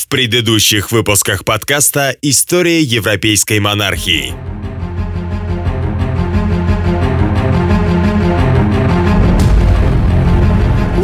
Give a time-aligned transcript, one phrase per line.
[0.00, 4.32] В предыдущих выпусках подкаста «История европейской монархии».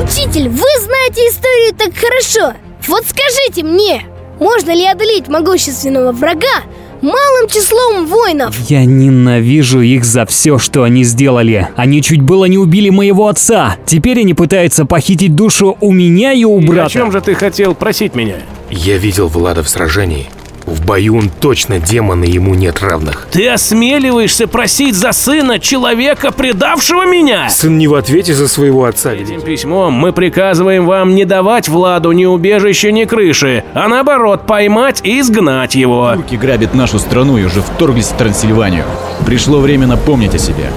[0.03, 2.57] Учитель, вы знаете историю так хорошо.
[2.89, 4.07] Вот скажите мне,
[4.41, 6.63] можно ли одолеть могущественного врага
[7.03, 8.59] малым числом воинов?
[8.71, 11.69] Я ненавижу их за все, что они сделали.
[11.77, 13.77] Они чуть было не убили моего отца.
[13.85, 16.87] Теперь они пытаются похитить душу у меня и у И брата.
[16.87, 18.37] о чем же ты хотел просить меня?
[18.71, 20.29] Я видел Влада в сражении.
[20.67, 23.29] В бою он точно демон, и ему нет равных.
[23.31, 27.49] Ты осмеливаешься просить за сына человека, предавшего меня?
[27.49, 29.13] Сын не в ответе за своего отца.
[29.13, 35.01] Этим письмом мы приказываем вам не давать Владу ни убежища, ни крыши, а наоборот поймать
[35.05, 36.11] и изгнать его.
[36.15, 38.85] Турки грабят нашу страну и уже вторглись в Трансильванию.
[39.25, 40.73] Пришло время напомнить о себе.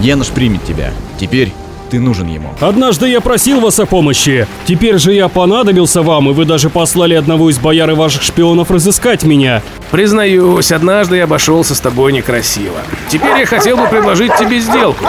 [0.00, 0.90] Януш примет тебя.
[1.20, 1.52] Теперь
[1.88, 2.50] ты нужен ему.
[2.60, 4.46] Однажды я просил вас о помощи.
[4.66, 8.70] Теперь же я понадобился вам, и вы даже послали одного из бояр и ваших шпионов
[8.70, 9.62] разыскать меня.
[9.90, 12.78] Признаюсь, однажды я обошелся с тобой некрасиво.
[13.08, 15.04] Теперь я хотел бы предложить тебе сделку.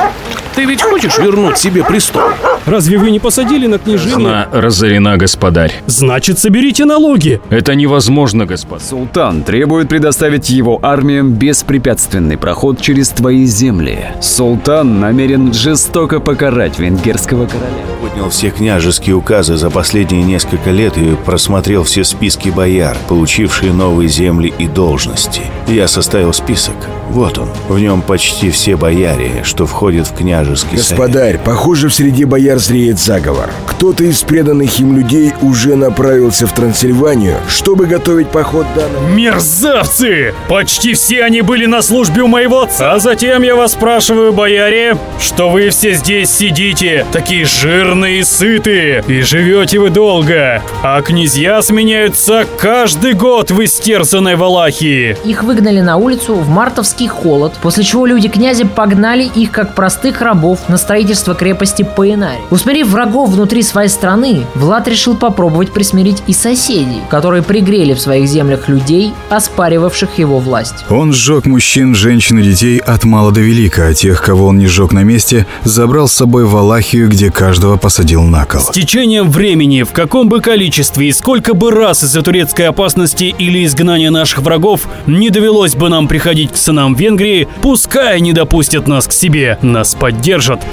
[0.59, 2.31] Ты ведь хочешь вернуть себе престол?
[2.65, 4.27] Разве вы не посадили на княжину?
[4.27, 5.73] Она разорена, господарь.
[5.87, 7.39] Значит, соберите налоги.
[7.49, 8.81] Это невозможно, господ.
[8.81, 14.07] Султан требует предоставить его армиям беспрепятственный проход через твои земли.
[14.21, 17.69] Султан намерен жестоко покарать венгерского короля.
[18.01, 24.09] Поднял все княжеские указы за последние несколько лет и просмотрел все списки бояр, получившие новые
[24.09, 25.43] земли и должности.
[25.69, 26.75] Я составил список.
[27.09, 27.49] Вот он.
[27.67, 30.13] В нем почти все бояре, что входят в
[30.49, 30.97] княжеский совет.
[30.97, 33.49] Господарь, похоже, в среде бояр зреет заговор.
[33.67, 39.07] Кто-то из преданных им людей уже направился в Трансильванию, чтобы готовить поход данного...
[39.09, 40.33] Мерзавцы!
[40.47, 42.93] Почти все они были на службе у моего отца.
[42.93, 49.03] А затем я вас спрашиваю, бояре, что вы все здесь сидите, такие жирные и сытые,
[49.07, 50.61] и живете вы долго.
[50.83, 55.17] А князья сменяются каждый год в истерзанной Валахии.
[55.23, 60.21] Их выгнали на улицу в мартовский холод, после чего люди князя погнали их как простых
[60.29, 62.41] рабов на строительство крепости Паинари.
[62.51, 68.27] Усмирив врагов внутри своей страны, Влад решил попробовать присмирить и соседей, которые пригрели в своих
[68.27, 70.85] землях людей, оспаривавших его власть.
[70.89, 74.67] Он сжег мужчин, женщин и детей от мала до велика, а тех, кого он не
[74.67, 78.61] сжег на месте, забрал с собой в Валахию, где каждого посадил на кол.
[78.61, 83.65] С течением времени, в каком бы количестве и сколько бы раз из-за турецкой опасности или
[83.65, 89.07] изгнания наших врагов не довелось бы нам приходить к сынам Венгрии, пускай не допустят нас
[89.07, 90.18] к себе, нас поддержат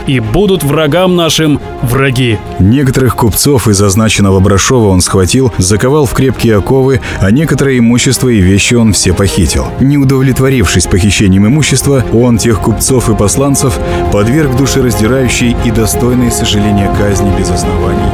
[0.07, 2.39] и будут врагам нашим враги.
[2.59, 8.41] Некоторых купцов из означенного Брашова он схватил, заковал в крепкие оковы, а некоторое имущество и
[8.41, 9.67] вещи он все похитил.
[9.81, 13.79] Не удовлетворившись похищением имущества, он тех купцов и посланцев
[14.12, 18.11] подверг душераздирающей и достойной сожаления казни без оснований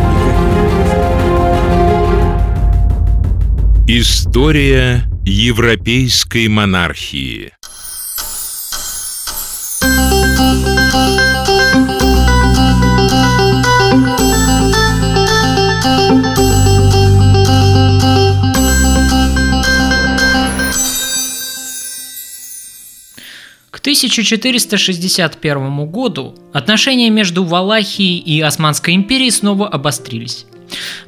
[3.88, 7.52] История европейской монархии.
[23.82, 30.46] 1461 году отношения между Валахией и Османской империей снова обострились.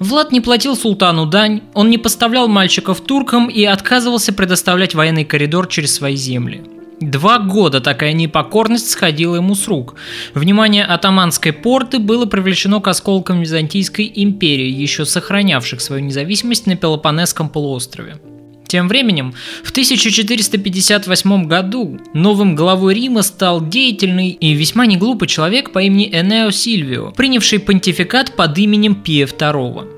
[0.00, 5.68] Влад не платил султану дань, он не поставлял мальчиков туркам и отказывался предоставлять военный коридор
[5.68, 6.64] через свои земли.
[7.00, 9.94] Два года такая непокорность сходила ему с рук.
[10.34, 17.48] Внимание атаманской порты было привлечено к осколкам Византийской империи, еще сохранявших свою независимость на Пелопонесском
[17.48, 18.16] полуострове.
[18.66, 25.80] Тем временем, в 1458 году новым главой Рима стал деятельный и весьма неглупый человек по
[25.80, 29.90] имени Энео Сильвио, принявший понтификат под именем Пия II.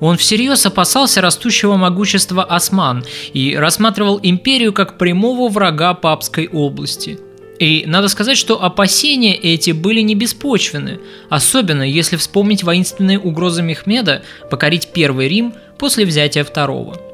[0.00, 7.18] Он всерьез опасался растущего могущества осман и рассматривал империю как прямого врага папской области.
[7.58, 14.22] И надо сказать, что опасения эти были не беспочвены, особенно если вспомнить воинственные угрозы Мехмеда
[14.50, 17.09] покорить Первый Рим после взятия Второго.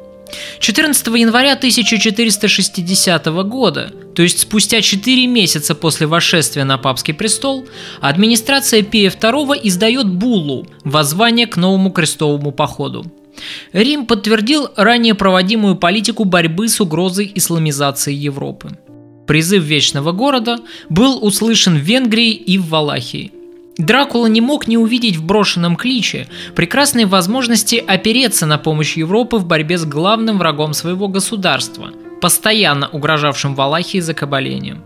[0.58, 7.67] 14 января 1460 года, то есть спустя 4 месяца после восшествия на папский престол,
[8.00, 13.05] администрация Пия II издает буллу «Воззвание к новому крестовому походу».
[13.73, 18.79] Рим подтвердил ранее проводимую политику борьбы с угрозой исламизации Европы.
[19.26, 20.58] Призыв Вечного Города
[20.88, 23.32] был услышан в Венгрии и в Валахии.
[23.78, 29.46] Дракула не мог не увидеть в брошенном кличе прекрасной возможности опереться на помощь Европы в
[29.46, 31.90] борьбе с главным врагом своего государства,
[32.20, 34.82] постоянно угрожавшим Валахии закабалением.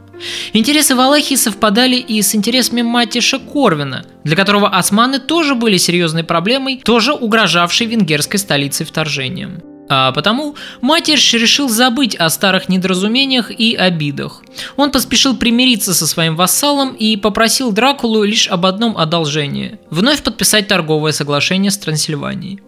[0.53, 6.81] Интересы Валахии совпадали и с интересами Матиша Корвина, для которого османы тоже были серьезной проблемой,
[6.85, 9.63] тоже угрожавшей венгерской столице вторжением.
[9.93, 14.45] А потому Матиш решил забыть о старых недоразумениях и обидах.
[14.77, 20.69] Он поспешил примириться со своим вассалом и попросил Дракулу лишь об одном одолжении– вновь подписать
[20.69, 22.61] торговое соглашение с Трансильванией.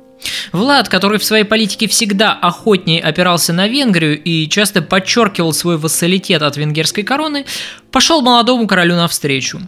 [0.50, 6.42] Влад, который в своей политике всегда охотнее опирался на Венгрию и часто подчеркивал свой вассалитет
[6.42, 7.46] от венгерской короны,
[7.92, 9.60] пошел молодому королю навстречу.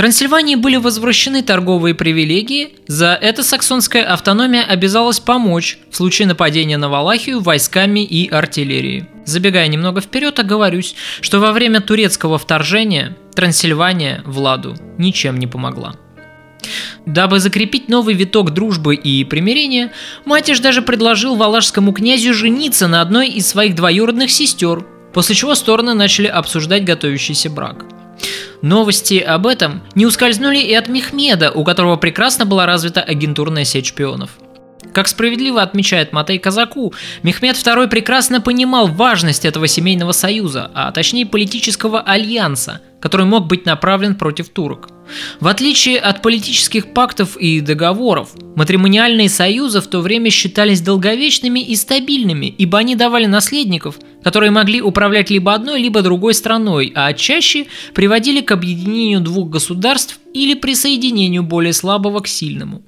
[0.00, 6.88] Трансильвании были возвращены торговые привилегии, за это саксонская автономия обязалась помочь в случае нападения на
[6.88, 9.04] Валахию войсками и артиллерией.
[9.26, 15.96] Забегая немного вперед, оговорюсь, что во время турецкого вторжения Трансильвания Владу ничем не помогла.
[17.04, 19.92] Дабы закрепить новый виток дружбы и примирения,
[20.24, 24.82] Матиш даже предложил валашскому князю жениться на одной из своих двоюродных сестер,
[25.12, 27.84] после чего стороны начали обсуждать готовящийся брак.
[28.62, 33.86] Новости об этом не ускользнули и от Мехмеда, у которого прекрасно была развита агентурная сеть
[33.86, 34.30] шпионов.
[34.92, 36.92] Как справедливо отмечает Матей Казаку,
[37.22, 43.66] Мехмед II прекрасно понимал важность этого семейного союза, а точнее политического альянса, который мог быть
[43.66, 44.88] направлен против турок–
[45.40, 51.76] в отличие от политических пактов и договоров, матримониальные союзы в то время считались долговечными и
[51.76, 57.66] стабильными, ибо они давали наследников, которые могли управлять либо одной, либо другой страной, а чаще
[57.94, 62.82] приводили к объединению двух государств или присоединению более слабого к сильному.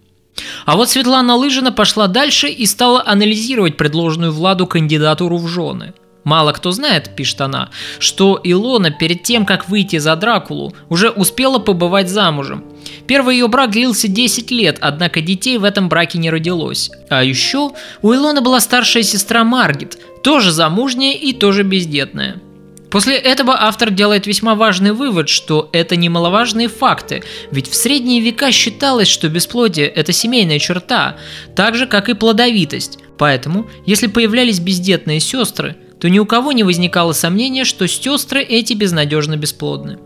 [0.64, 5.94] А вот Светлана Лыжина пошла дальше и стала анализировать предложенную Владу кандидатуру в жены–
[6.24, 11.58] Мало кто знает, пишет она, что Илона перед тем, как выйти за Дракулу, уже успела
[11.58, 12.64] побывать замужем.
[13.08, 16.90] Первый ее брак длился 10 лет, однако детей в этом браке не родилось.
[17.10, 22.40] А еще у Илоны была старшая сестра Маргит, тоже замужняя и тоже бездетная.
[22.92, 28.52] После этого автор делает весьма важный вывод, что это немаловажные факты, ведь в средние века
[28.52, 31.16] считалось, что бесплодие– это семейная черта,
[31.56, 32.98] так же, как и плодовитость.
[33.16, 38.74] Поэтому, если появлялись бездетные сестры, то ни у кого не возникало сомнения, что сестры эти
[38.74, 39.96] безнадежно бесплодны.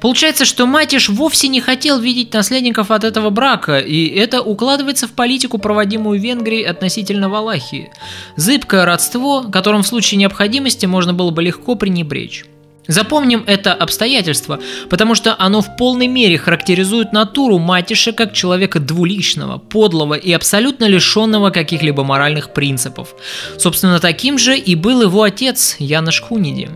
[0.00, 5.12] Получается, что Матиш вовсе не хотел видеть наследников от этого брака, и это укладывается в
[5.12, 7.90] политику, проводимую Венгрией относительно Валахии.
[8.36, 12.44] Зыбкое родство, которым в случае необходимости можно было бы легко пренебречь.
[12.90, 14.58] Запомним это обстоятельство,
[14.88, 20.86] потому что оно в полной мере характеризует натуру Матиша как человека двуличного, подлого и абсолютно
[20.86, 23.14] лишенного каких-либо моральных принципов.
[23.58, 26.70] Собственно, таким же и был его отец Янош Хуниди.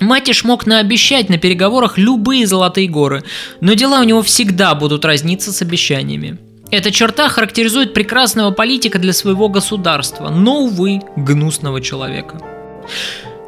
[0.00, 3.22] Матиш мог наобещать на переговорах любые золотые горы,
[3.60, 6.38] но дела у него всегда будут разниться с обещаниями.
[6.70, 12.40] Эта черта характеризует прекрасного политика для своего государства, но, увы, гнусного человека.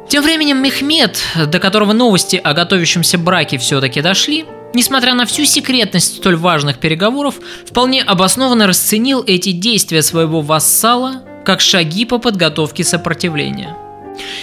[0.09, 4.45] Тем временем Мехмед, до которого новости о готовящемся браке все-таки дошли,
[4.75, 7.35] несмотря на всю секретность столь важных переговоров,
[7.65, 13.75] вполне обоснованно расценил эти действия своего вассала как шаги по подготовке сопротивления.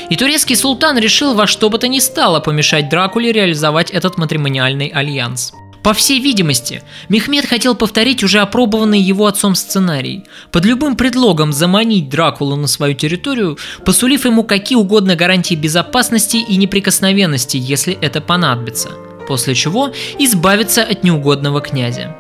[0.09, 4.89] И турецкий султан решил во что бы то ни стало помешать Дракуле реализовать этот матримониальный
[4.89, 5.53] альянс.
[5.83, 12.11] По всей видимости, Мехмед хотел повторить уже опробованный его отцом сценарий, под любым предлогом заманить
[12.11, 18.91] Дракулу на свою территорию, посулив ему какие угодно гарантии безопасности и неприкосновенности, если это понадобится,
[19.27, 22.15] после чего избавиться от неугодного князя.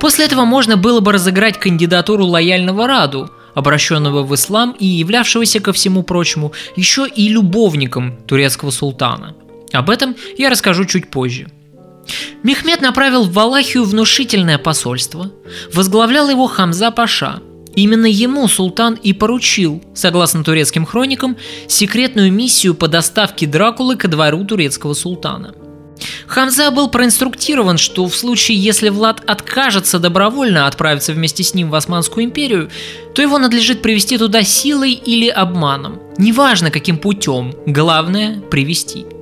[0.00, 5.72] После этого можно было бы разыграть кандидатуру лояльного Раду, обращенного в ислам и являвшегося ко
[5.72, 9.34] всему прочему еще и любовником турецкого султана.
[9.72, 11.48] Об этом я расскажу чуть позже.
[12.42, 15.32] Мехмед направил в Валахию внушительное посольство.
[15.72, 17.40] Возглавлял его Хамза Паша.
[17.74, 21.36] Именно ему султан и поручил, согласно турецким хроникам,
[21.66, 25.54] секретную миссию по доставке Дракулы ко двору турецкого султана.
[26.26, 31.74] Хамза был проинструктирован, что в случае, если Влад откажется добровольно отправиться вместе с ним в
[31.74, 32.70] Османскую империю,
[33.14, 36.00] то его надлежит привести туда силой или обманом.
[36.18, 39.06] Неважно каким путем, главное– привести–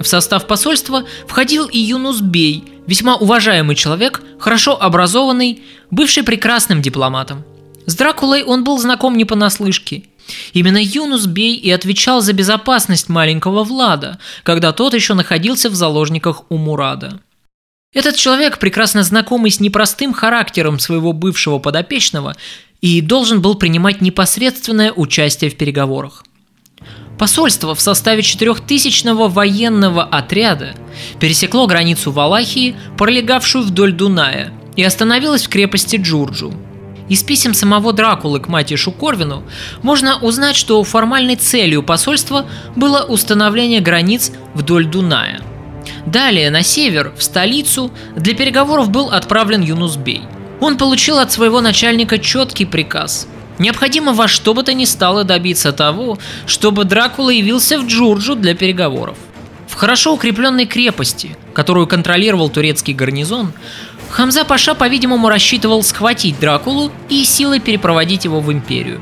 [0.00, 7.44] в состав посольства входил и Юнус Бей, весьма уважаемый человек, хорошо образованный, бывший прекрасным дипломатом.
[7.86, 10.04] С Дракулой он был знаком не понаслышке.
[10.52, 16.42] Именно Юнус Бей и отвечал за безопасность маленького Влада, когда тот еще находился в заложниках
[16.50, 17.20] у Мурада.
[17.92, 22.34] Этот человек, прекрасно знакомый с непростым характером своего бывшего подопечного,
[22.80, 26.24] и должен был принимать непосредственное участие в переговорах.
[27.18, 30.74] Посольство в составе четырехтысячного военного отряда
[31.18, 36.52] пересекло границу Валахии, пролегавшую вдоль Дуная, и остановилось в крепости Джурджу.
[37.08, 39.44] Из писем самого Дракулы к Матишу Корвину
[39.82, 45.40] можно узнать, что формальной целью посольства было установление границ вдоль Дуная.
[46.04, 50.22] Далее, на север, в столицу, для переговоров был отправлен Юнусбей.
[50.60, 55.72] Он получил от своего начальника четкий приказ Необходимо во что бы то ни стало добиться
[55.72, 59.16] того, чтобы Дракула явился в Джурджу для переговоров.
[59.66, 63.52] В хорошо укрепленной крепости, которую контролировал турецкий гарнизон,
[64.10, 69.00] Хамза Паша, по-видимому, рассчитывал схватить Дракулу и силой перепроводить его в империю.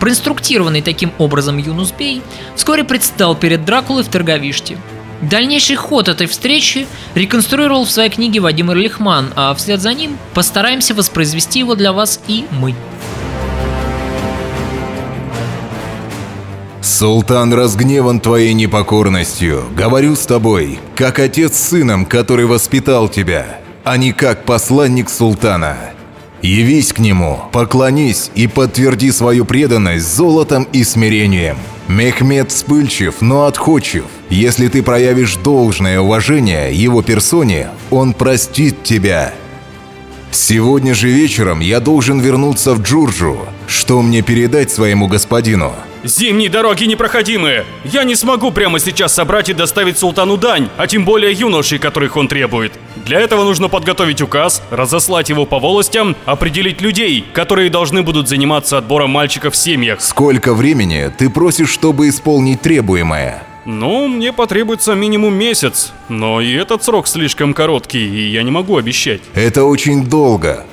[0.00, 2.22] Проинструктированный таким образом Юнус Бей
[2.56, 4.78] вскоре предстал перед Дракулой в Торговиште.
[5.20, 10.94] Дальнейший ход этой встречи реконструировал в своей книге Вадим Ирлихман, а вслед за ним постараемся
[10.94, 12.74] воспроизвести его для вас и мы.
[16.80, 19.64] Султан разгневан твоей непокорностью.
[19.76, 23.59] Говорю с тобой, как отец с сыном, который воспитал тебя,
[23.90, 25.76] а не как посланник султана.
[26.42, 31.56] Явись к нему, поклонись и подтверди свою преданность золотом и смирением.
[31.88, 34.04] Мехмед вспыльчив, но отходчив.
[34.28, 39.34] Если ты проявишь должное уважение его персоне, он простит тебя.
[40.30, 43.40] Сегодня же вечером я должен вернуться в Джурджу.
[43.66, 45.72] Что мне передать своему господину?
[46.02, 47.64] Зимние дороги непроходимые.
[47.84, 52.16] Я не смогу прямо сейчас собрать и доставить султану дань, а тем более юношей, которых
[52.16, 52.72] он требует.
[53.04, 58.78] Для этого нужно подготовить указ, разослать его по волостям, определить людей, которые должны будут заниматься
[58.78, 60.00] отбором мальчиков в семьях.
[60.00, 63.42] Сколько времени ты просишь, чтобы исполнить требуемое?
[63.66, 68.78] Ну, мне потребуется минимум месяц, но и этот срок слишком короткий, и я не могу
[68.78, 69.20] обещать.
[69.34, 70.64] Это очень долго.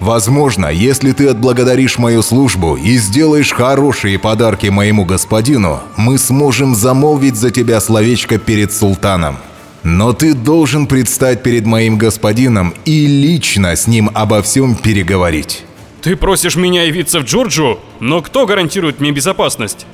[0.00, 7.36] Возможно, если ты отблагодаришь мою службу и сделаешь хорошие подарки моему господину, мы сможем замолвить
[7.36, 9.38] за тебя словечко перед султаном.
[9.82, 15.64] Но ты должен предстать перед моим господином и лично с ним обо всем переговорить.
[16.00, 19.86] Ты просишь меня явиться в Джорджу, но кто гарантирует мне безопасность?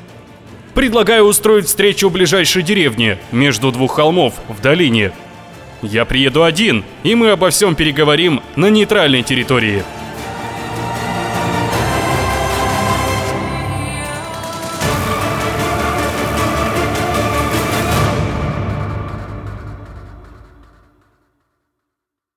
[0.75, 5.12] Предлагаю устроить встречу в ближайшей деревне, между двух холмов, в долине.
[5.83, 9.83] Я приеду один, и мы обо всем переговорим на нейтральной территории.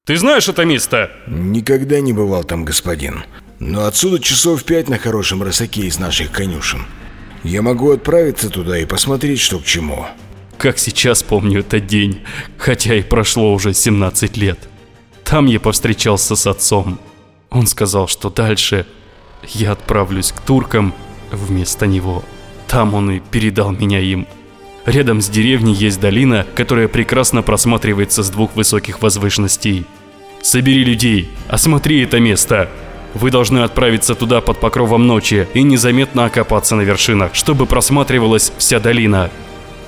[0.05, 1.11] Ты знаешь это место?
[1.27, 3.23] Никогда не бывал там, господин.
[3.59, 6.85] Но отсюда часов пять на хорошем рысаке из наших конюшен.
[7.43, 10.05] Я могу отправиться туда и посмотреть, что к чему.
[10.63, 12.21] Как сейчас помню этот день,
[12.57, 14.57] хотя и прошло уже 17 лет.
[15.25, 16.99] Там я повстречался с отцом.
[17.49, 18.85] Он сказал, что дальше
[19.49, 20.93] я отправлюсь к туркам
[21.33, 22.23] вместо него.
[22.65, 24.25] Там он и передал меня им.
[24.85, 29.83] Рядом с деревней есть долина, которая прекрасно просматривается с двух высоких возвышенностей.
[30.41, 32.69] Собери людей, осмотри это место.
[33.15, 38.79] Вы должны отправиться туда под покровом ночи и незаметно окопаться на вершинах, чтобы просматривалась вся
[38.79, 39.29] долина.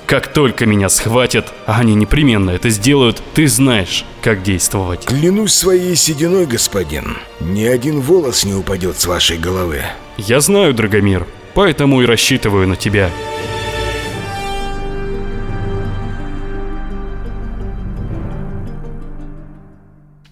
[0.06, 5.04] Как только меня схватят, а они непременно это сделают, ты знаешь, как действовать.
[5.04, 7.18] Клянусь своей сединой, господин.
[7.40, 9.82] Ни один волос не упадет с вашей головы.
[10.16, 13.10] Я знаю, Драгомир, поэтому и рассчитываю на тебя.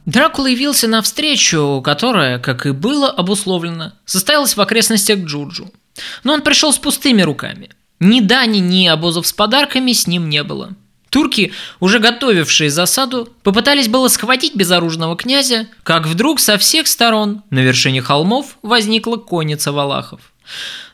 [0.06, 5.72] Дракула явился на встречу, которая, как и было обусловлено, состоялась в окрестностях Джурджу.
[6.22, 7.70] Но он пришел с пустыми руками.
[8.00, 10.74] Ни дани, ни обозов с подарками с ним не было.
[11.10, 17.60] Турки, уже готовившие засаду, попытались было схватить безоружного князя, как вдруг со всех сторон на
[17.60, 20.20] вершине холмов возникла конница валахов.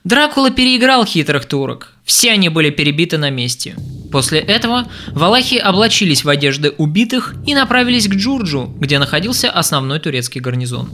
[0.04, 1.95] Дракула переиграл хитрых турок.
[2.04, 3.76] Все они были перебиты на месте.
[4.12, 10.40] После этого валахи облачились в одежды убитых и направились к Джурджу, где находился основной турецкий
[10.40, 10.90] гарнизон.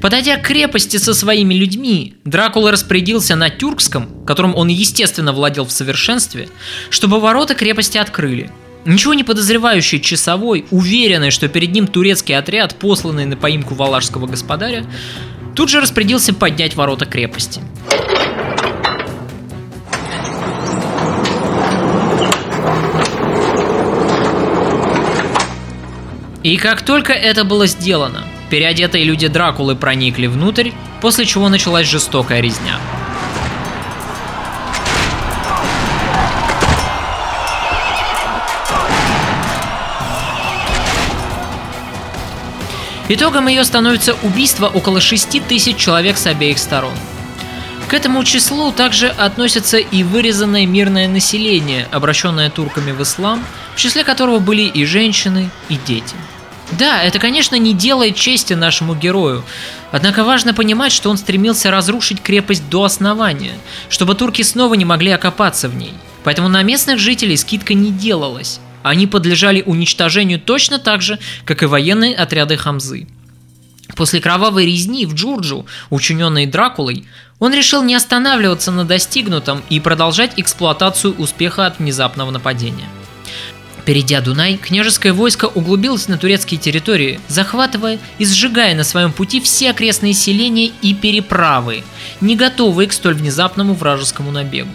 [0.00, 5.72] Подойдя к крепости со своими людьми, Дракула распорядился на тюркском, которым он естественно владел в
[5.72, 6.48] совершенстве,
[6.90, 8.50] чтобы ворота крепости открыли.
[8.84, 14.84] Ничего не подозревающий часовой, уверенный, что перед ним турецкий отряд, посланный на поимку валашского господаря,
[15.54, 17.60] тут же распорядился поднять ворота крепости.
[26.42, 30.70] И как только это было сделано, переодетые люди Дракулы проникли внутрь,
[31.00, 32.78] после чего началась жестокая резня.
[43.08, 46.94] Итогом ее становится убийство около 6 тысяч человек с обеих сторон.
[47.88, 53.44] К этому числу также относятся и вырезанное мирное население, обращенное турками в ислам,
[53.74, 56.14] в числе которого были и женщины, и дети.
[56.72, 59.44] Да, это, конечно, не делает чести нашему герою,
[59.92, 63.54] однако важно понимать, что он стремился разрушить крепость до основания,
[63.88, 65.92] чтобы турки снова не могли окопаться в ней.
[66.24, 68.60] Поэтому на местных жителей скидка не делалась.
[68.82, 73.06] Они подлежали уничтожению точно так же, как и военные отряды Хамзы.
[73.94, 77.06] После кровавой резни в Джурджу, учиненной Дракулой,
[77.38, 82.88] он решил не останавливаться на достигнутом и продолжать эксплуатацию успеха от внезапного нападения.
[83.84, 89.70] Перейдя Дунай, княжеское войско углубилось на турецкие территории, захватывая и сжигая на своем пути все
[89.70, 91.84] окрестные селения и переправы,
[92.20, 94.72] не готовые к столь внезапному вражескому набегу.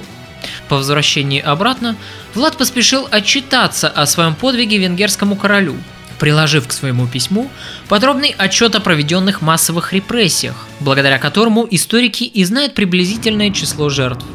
[0.68, 1.96] По возвращении обратно
[2.36, 5.76] Влад поспешил отчитаться о своем подвиге венгерскому королю,
[6.20, 7.50] приложив к своему письму
[7.88, 14.26] подробный отчет о проведенных массовых репрессиях, благодаря которому историки и знают приблизительное число жертв.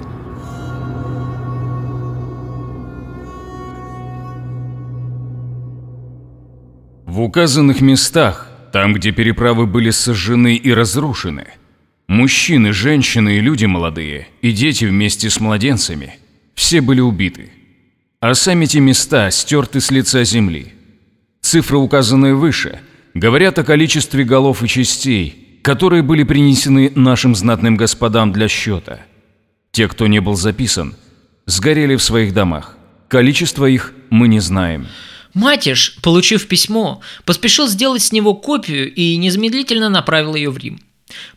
[7.15, 11.47] В указанных местах, там, где переправы были сожжены и разрушены,
[12.09, 16.19] мужчины, женщины и люди молодые, и дети вместе с младенцами,
[16.57, 17.53] все были убиты.
[18.19, 20.73] А сами те места стерты с лица земли.
[21.41, 22.81] Цифры, указанные выше,
[23.15, 28.99] говорят о количестве голов и частей, которые были принесены нашим знатным господам для счета.
[29.71, 30.97] Те, кто не был записан,
[31.47, 32.77] сгорели в своих домах.
[33.07, 34.89] Количество их мы не знаем.
[35.35, 40.81] Матиш, получив письмо, поспешил сделать с него копию и незамедлительно направил ее в Рим.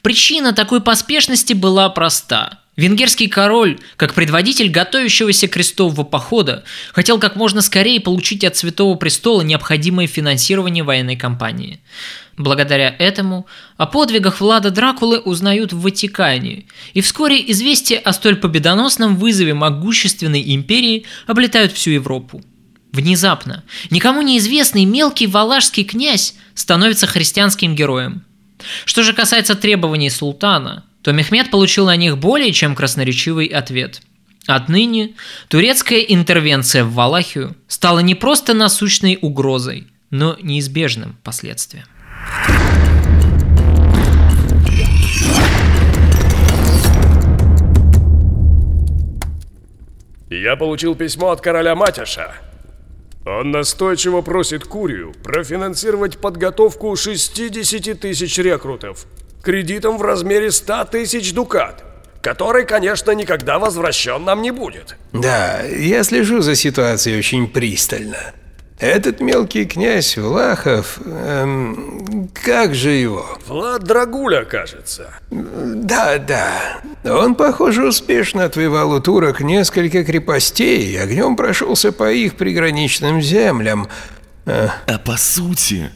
[0.02, 2.60] Причина такой поспешности была проста.
[2.76, 6.64] Венгерский король, как предводитель готовящегося крестового похода,
[6.94, 11.82] хотел как можно скорее получить от Святого Престола необходимое финансирование военной кампании.
[12.38, 19.18] Благодаря этому о подвигах Влада Дракулы узнают в Ватикане, и вскоре известия о столь победоносном
[19.18, 22.44] вызове могущественной империи облетают всю Европу.
[22.98, 28.26] Внезапно, никому неизвестный мелкий валашский князь становится христианским героем.
[28.86, 34.02] Что же касается требований султана, то Мехмед получил на них более чем красноречивый ответ.
[34.48, 35.12] Отныне
[35.48, 41.86] турецкая интервенция в Валахию стала не просто насущной угрозой, но неизбежным последствием.
[50.32, 52.47] Я получил письмо от короля Матяша.
[53.28, 59.06] Он настойчиво просит Курию профинансировать подготовку 60 тысяч рекрутов
[59.48, 61.84] кредитом в размере 100 тысяч дукат,
[62.22, 64.98] который, конечно, никогда возвращен нам не будет.
[65.14, 68.34] Да, я слежу за ситуацией очень пристально.
[68.80, 73.26] Этот мелкий князь Влахов, эм, как же его?
[73.48, 75.16] Влад Драгуля, кажется.
[75.32, 76.82] Да, да.
[77.04, 83.88] Он, похоже, успешно отвоевал у турок несколько крепостей и огнем прошелся по их приграничным землям.
[84.46, 85.90] А, а по сути,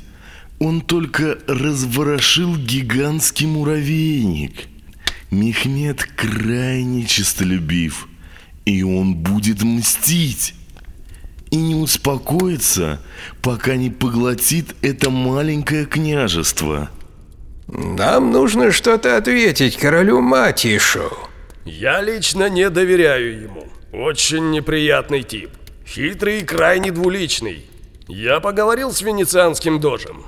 [0.58, 4.68] он только разворошил гигантский муравейник.
[5.30, 8.08] Мехмед крайне честолюбив,
[8.66, 10.56] и он будет мстить
[11.52, 13.00] и не успокоится,
[13.42, 16.90] пока не поглотит это маленькое княжество.
[17.68, 21.12] Нам нужно что-то ответить королю Матишу.
[21.66, 23.68] Я лично не доверяю ему.
[23.94, 25.52] Очень неприятный тип.
[25.86, 27.66] Хитрый и крайне двуличный.
[28.08, 30.26] Я поговорил с венецианским дожем.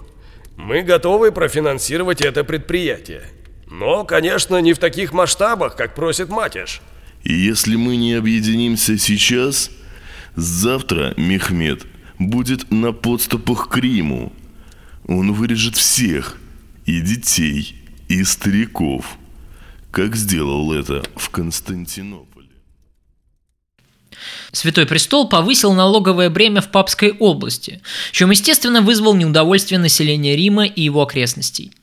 [0.58, 3.24] Мы готовы профинансировать это предприятие.
[3.68, 6.82] Но, конечно, не в таких масштабах, как просит Матиш.
[7.24, 9.72] И если мы не объединимся сейчас,
[10.36, 11.86] Завтра Мехмед
[12.18, 14.34] будет на подступах к Риму.
[15.08, 16.38] Он вырежет всех,
[16.86, 17.76] и детей,
[18.08, 19.18] и стариков,
[19.92, 22.48] как сделал это в Константинополе.
[24.52, 30.82] Святой Престол повысил налоговое бремя в Папской области, чем, естественно, вызвал неудовольствие населения Рима и
[30.82, 31.74] его окрестностей–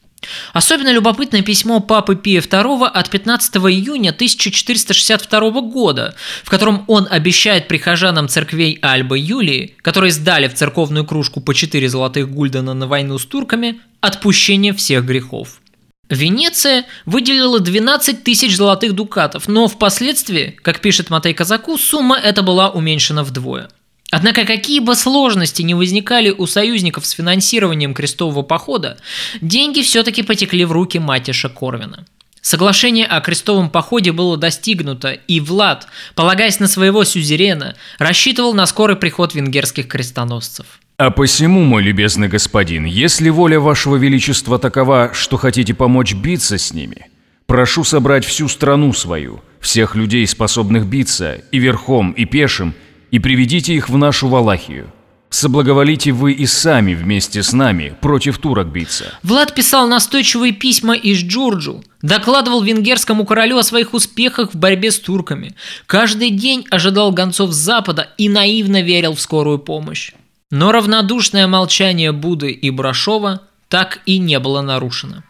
[0.53, 7.69] Особенно любопытное письмо Папы Пия II от 15 июня 1462 года, в котором он обещает
[7.69, 13.19] прихожанам церквей Альбы Юлии, которые сдали в церковную кружку по 4 золотых гульдена на войну
[13.19, 15.61] с турками, отпущение всех грехов.
[16.09, 22.71] Венеция выделила 12 тысяч золотых дукатов, но впоследствии, как пишет Матей Казаку, сумма эта была
[22.71, 23.71] уменьшена вдвое–
[24.11, 28.99] Однако какие бы сложности не возникали у союзников с финансированием крестового похода,
[29.41, 32.05] деньги все-таки потекли в руки Матиша Корвина.
[32.43, 38.97] Соглашение о крестовом походе было достигнуто, и Влад, полагаясь на своего сюзерена, рассчитывал на скорый
[38.97, 40.67] приход венгерских крестоносцев.
[40.97, 46.73] А посему, мой любезный господин, если воля вашего величества такова, что хотите помочь биться с
[46.73, 47.07] ними,
[47.47, 52.75] прошу собрать всю страну свою, всех людей, способных биться, и верхом, и пешим,
[53.11, 54.93] и приведите их в нашу Валахию.
[55.31, 59.15] Соблаговолите вы и сами вместе с нами против турок биться.
[59.23, 64.99] Влад писал настойчивые письма из Джурджу, докладывал венгерскому королю о своих успехах в борьбе с
[64.99, 65.55] турками,
[65.87, 70.13] каждый день ожидал гонцов с запада и наивно верил в скорую помощь.
[70.51, 75.23] Но равнодушное молчание Буды и Брашова так и не было нарушено.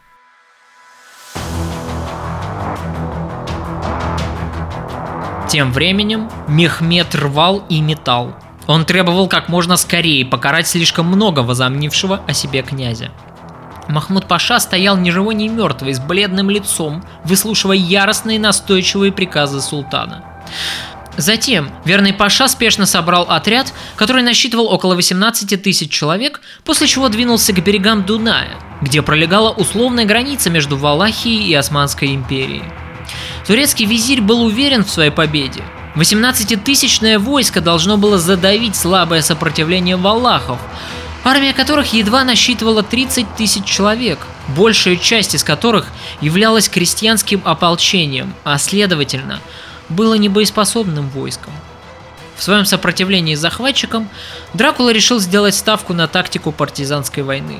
[5.50, 8.36] Тем временем Мехмед рвал и метал.
[8.68, 13.10] Он требовал как можно скорее покарать слишком много возомнившего о себе князя.
[13.88, 20.24] Махмуд Паша стоял ни живой, ни мертвый, с бледным лицом, выслушивая яростные настойчивые приказы султана.
[21.16, 27.52] Затем верный Паша спешно собрал отряд, который насчитывал около 18 тысяч человек, после чего двинулся
[27.52, 28.50] к берегам Дуная,
[28.82, 32.62] где пролегала условная граница между Валахией и Османской империей.
[33.50, 35.64] Турецкий визирь был уверен в своей победе.
[35.96, 40.60] 18-тысячное войско должно было задавить слабое сопротивление валахов,
[41.24, 44.20] армия которых едва насчитывала 30 тысяч человек,
[44.56, 45.88] большая часть из которых
[46.20, 49.40] являлась крестьянским ополчением, а следовательно,
[49.88, 51.52] было небоеспособным войском.
[52.36, 54.08] В своем сопротивлении захватчикам
[54.54, 57.58] Дракула решил сделать ставку на тактику партизанской войны.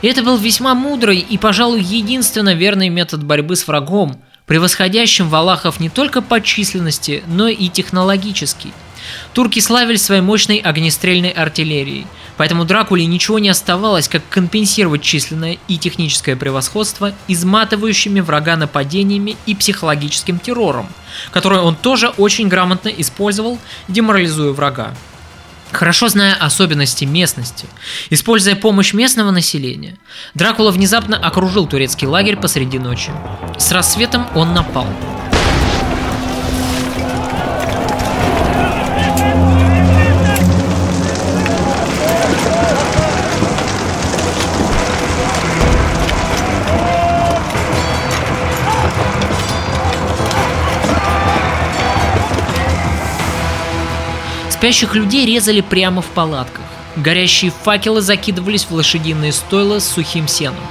[0.00, 5.80] И это был весьма мудрый и, пожалуй, единственно верный метод борьбы с врагом– превосходящим валахов
[5.80, 8.72] не только по численности, но и технологически.
[9.32, 15.78] Турки славились своей мощной огнестрельной артиллерией, поэтому Дракуле ничего не оставалось, как компенсировать численное и
[15.78, 20.88] техническое превосходство изматывающими врага нападениями и психологическим террором,
[21.30, 24.94] который он тоже очень грамотно использовал, деморализуя врага.
[25.72, 27.66] Хорошо зная особенности местности,
[28.10, 29.96] используя помощь местного населения,
[30.34, 33.10] Дракула внезапно окружил турецкий лагерь посреди ночи.
[33.58, 34.86] С рассветом он напал.
[54.62, 56.62] Спящих людей резали прямо в палатках.
[56.94, 60.62] Горящие факелы закидывались в лошадиные стойла с сухим сеном.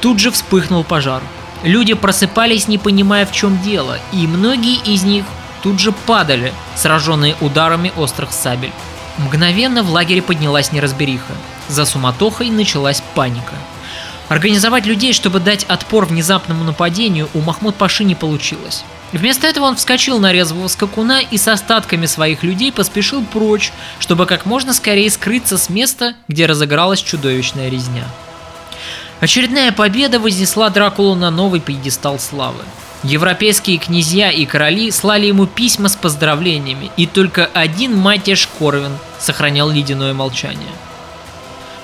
[0.00, 1.22] Тут же вспыхнул пожар.
[1.62, 5.26] Люди просыпались, не понимая в чем дело, и многие из них
[5.62, 8.72] тут же падали, сраженные ударами острых сабель.
[9.18, 11.34] Мгновенно в лагере поднялась неразбериха.
[11.68, 13.56] За суматохой началась паника.
[14.28, 18.84] Организовать людей, чтобы дать отпор внезапному нападению, у Махмуд Паши не получилось.
[19.12, 24.26] Вместо этого он вскочил на резвого скакуна и с остатками своих людей поспешил прочь, чтобы
[24.26, 28.04] как можно скорее скрыться с места, где разыгралась чудовищная резня.
[29.20, 32.62] Очередная победа вознесла Дракулу на новый пьедестал славы.
[33.02, 39.70] Европейские князья и короли слали ему письма с поздравлениями, и только один Матеш Корвин сохранял
[39.70, 40.68] ледяное молчание.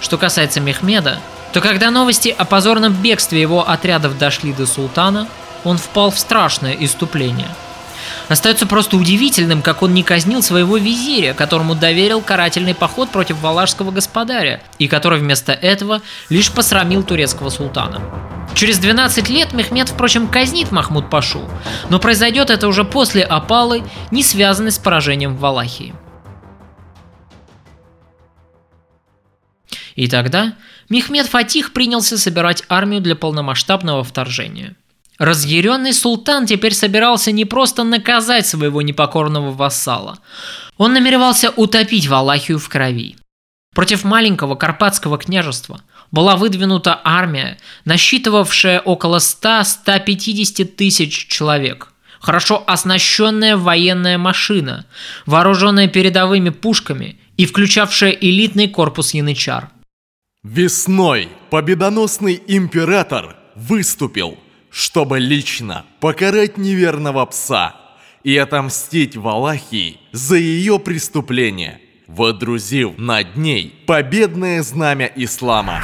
[0.00, 1.20] Что касается Мехмеда,
[1.52, 5.28] то когда новости о позорном бегстве его отрядов дошли до султана,
[5.64, 7.48] он впал в страшное иступление.
[8.28, 13.90] Остается просто удивительным, как он не казнил своего визиря, которому доверил карательный поход против валашского
[13.90, 16.00] господаря, и который вместо этого
[16.30, 18.00] лишь посрамил турецкого султана.
[18.54, 21.48] Через 12 лет Мехмед, впрочем, казнит Махмуд Пашу,
[21.90, 25.94] но произойдет это уже после опалы, не связанной с поражением в Валахии.
[29.96, 30.54] И тогда
[30.88, 34.76] Мехмед Фатих принялся собирать армию для полномасштабного вторжения–
[35.18, 40.18] Разъяренный султан теперь собирался не просто наказать своего непокорного вассала.
[40.76, 43.16] Он намеревался утопить Валахию в крови.
[43.74, 51.92] Против маленького Карпатского княжества была выдвинута армия, насчитывавшая около 100-150 тысяч человек.
[52.20, 54.86] Хорошо оснащенная военная машина,
[55.26, 59.70] вооруженная передовыми пушками и включавшая элитный корпус янычар.
[60.42, 64.38] Весной победоносный император выступил
[64.74, 67.76] чтобы лично покарать неверного пса
[68.24, 75.80] и отомстить Валахии за ее преступление, водрузив над ней победное знамя ислама.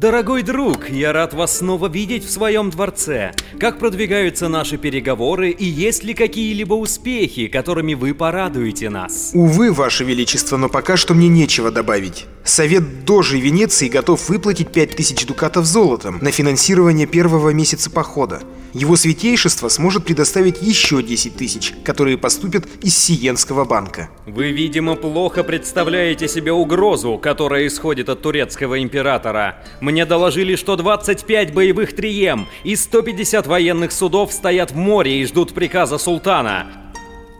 [0.00, 3.32] Дорогой друг, я рад вас снова видеть в своем дворце.
[3.58, 9.32] Как продвигаются наши переговоры и есть ли какие-либо успехи, которыми вы порадуете нас?
[9.34, 12.26] Увы, Ваше Величество, но пока что мне нечего добавить.
[12.44, 18.42] Совет Дожи Венеции готов выплатить 5000 дукатов золотом на финансирование первого месяца похода.
[18.74, 24.10] Его святейшество сможет предоставить еще 10 тысяч, которые поступят из Сиенского банка.
[24.26, 29.64] Вы, видимо, плохо представляете себе угрозу, которая исходит от турецкого императора.
[29.88, 35.54] Мне доложили, что 25 боевых трием и 150 военных судов стоят в море и ждут
[35.54, 36.66] приказа султана.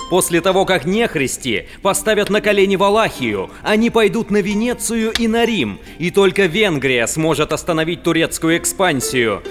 [0.08, 5.78] После того, как нехристи поставят на колени Валахию, они пойдут на Венецию и на Рим,
[5.98, 9.42] и только Венгрия сможет остановить турецкую экспансию.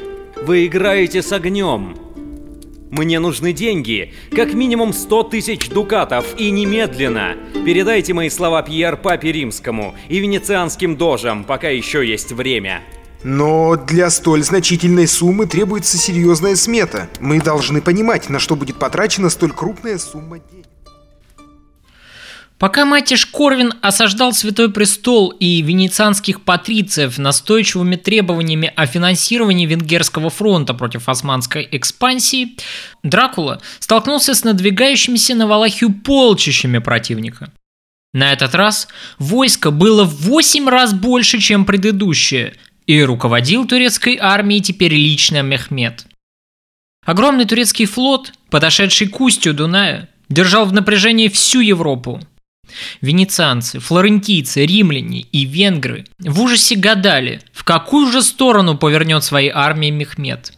[0.42, 2.07] Вы играете с огнем.
[2.90, 4.14] Мне нужны деньги.
[4.36, 6.26] Как минимум 100 тысяч дукатов.
[6.38, 7.36] И немедленно.
[7.66, 12.82] Передайте мои слова Пьер Папе Римскому и венецианским дожам, пока еще есть время.
[13.24, 17.10] Но для столь значительной суммы требуется серьезная смета.
[17.20, 20.66] Мы должны понимать, на что будет потрачена столь крупная сумма денег.
[22.60, 30.74] Пока Матиш Корвин осаждал Святой Престол и венецианских патрициев настойчивыми требованиями о финансировании Венгерского фронта
[30.74, 32.58] против османской экспансии,
[33.04, 37.52] Дракула столкнулся с надвигающимися на Валахию полчищами противника.
[38.14, 38.88] На этот раз
[39.20, 42.56] войско было в 8 раз больше, чем предыдущее,
[42.88, 46.08] и руководил турецкой армией теперь лично Мехмед.
[47.06, 52.20] Огромный турецкий флот, подошедший к устью Дуная, держал в напряжении всю Европу,
[53.02, 59.92] Венецианцы, флорентийцы, римляне и венгры в ужасе гадали, в какую же сторону повернет своей армией
[59.92, 60.54] Мехмед.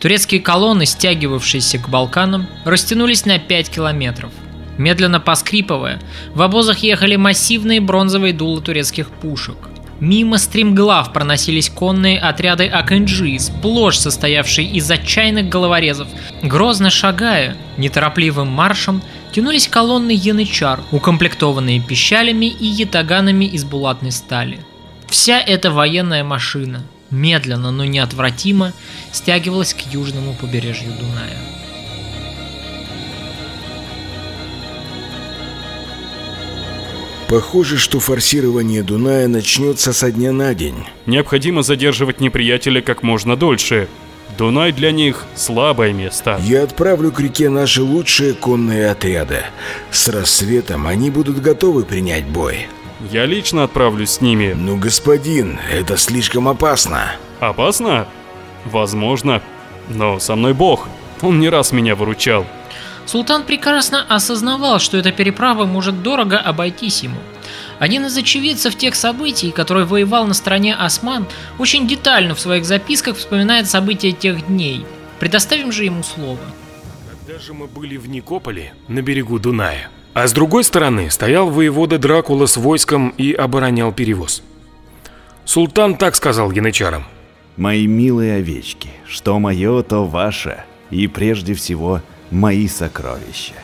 [0.00, 4.32] Турецкие колонны, стягивавшиеся к Балканам, растянулись на 5 километров.
[4.76, 6.00] Медленно поскрипывая,
[6.34, 9.56] в обозах ехали массивные бронзовые дула турецких пушек.
[10.00, 16.08] Мимо стримглав проносились конные отряды Акэнджи, сплошь состоявшие из отчаянных головорезов.
[16.42, 19.00] Грозно шагая, неторопливым маршем,
[19.32, 24.60] тянулись колонны янычар, укомплектованные пищалями и ятаганами из булатной стали.
[25.08, 28.72] Вся эта военная машина, медленно, но неотвратимо,
[29.10, 31.38] стягивалась к южному побережью Дуная.
[37.28, 40.84] Похоже, что форсирование Дуная начнется со дня на день.
[41.06, 43.88] Необходимо задерживать неприятеля как можно дольше.
[44.38, 46.38] Дунай для них слабое место.
[46.42, 49.44] Я отправлю к реке наши лучшие конные отряды.
[49.90, 52.66] С рассветом они будут готовы принять бой.
[53.10, 54.54] Я лично отправлюсь с ними.
[54.56, 57.16] Ну, господин, это слишком опасно.
[57.40, 58.06] Опасно?
[58.64, 59.42] Возможно.
[59.88, 60.88] Но со мной Бог.
[61.20, 62.46] Он не раз меня выручал.
[63.04, 67.18] Султан прекрасно осознавал, что эта переправа может дорого обойтись ему.
[67.82, 71.26] Один из очевидцев тех событий, который воевал на стороне осман,
[71.58, 74.86] очень детально в своих записках вспоминает события тех дней.
[75.18, 76.38] Предоставим же ему слово.
[77.10, 81.98] Когда же мы были в Никополе, на берегу Дуная, а с другой стороны стоял воевода
[81.98, 84.44] Дракула с войском и оборонял перевоз.
[85.44, 87.04] Султан так сказал янычарам.
[87.56, 93.54] «Мои милые овечки, что мое, то ваше, и прежде всего мои сокровища.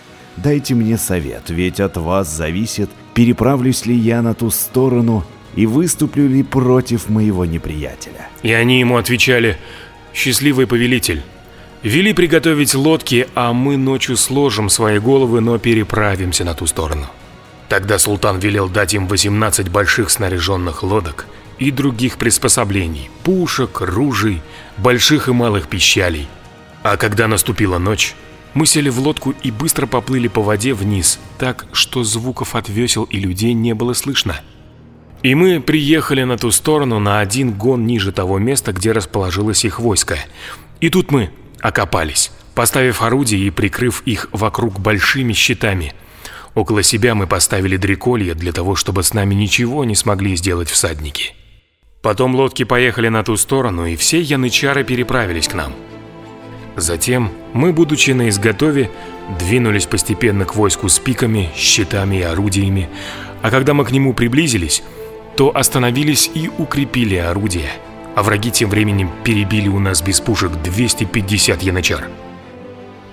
[0.42, 5.24] Дайте мне совет, ведь от вас зависит, переправлюсь ли я на ту сторону
[5.56, 8.28] и выступлю ли против моего неприятеля.
[8.42, 9.58] И они ему отвечали,
[10.14, 11.22] «Счастливый повелитель,
[11.82, 17.06] вели приготовить лодки, а мы ночью сложим свои головы, но переправимся на ту сторону».
[17.68, 21.26] Тогда султан велел дать им 18 больших снаряженных лодок
[21.58, 24.40] и других приспособлений, пушек, ружей,
[24.76, 26.28] больших и малых пищалей.
[26.84, 28.14] А когда наступила ночь,
[28.54, 33.04] мы сели в лодку и быстро поплыли по воде вниз, так что звуков от весел
[33.04, 34.40] и людей не было слышно.
[35.22, 39.80] И мы приехали на ту сторону на один гон ниже того места, где расположилось их
[39.80, 40.16] войско.
[40.80, 41.30] И тут мы
[41.60, 45.92] окопались, поставив орудия и прикрыв их вокруг большими щитами.
[46.54, 51.34] Около себя мы поставили дреколья для того, чтобы с нами ничего не смогли сделать всадники.
[52.00, 55.74] Потом лодки поехали на ту сторону, и все янычары переправились к нам.
[56.78, 58.88] Затем мы, будучи на изготове,
[59.38, 62.88] двинулись постепенно к войску с пиками, щитами и орудиями,
[63.42, 64.84] а когда мы к нему приблизились,
[65.36, 67.70] то остановились и укрепили орудия,
[68.14, 72.08] а враги тем временем перебили у нас без пушек 250 янычар.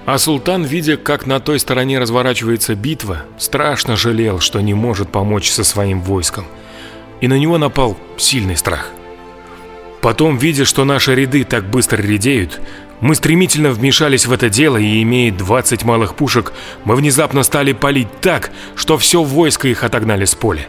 [0.06, 5.50] А султан, видя, как на той стороне разворачивается битва, страшно жалел, что не может помочь
[5.50, 6.46] со своим войском,
[7.20, 8.92] и на него напал сильный страх.
[10.02, 12.62] Потом, видя, что наши ряды так быстро редеют,
[13.02, 16.54] мы стремительно вмешались в это дело и, имея 20 малых пушек,
[16.86, 20.68] мы внезапно стали палить так, что все войско их отогнали с поля.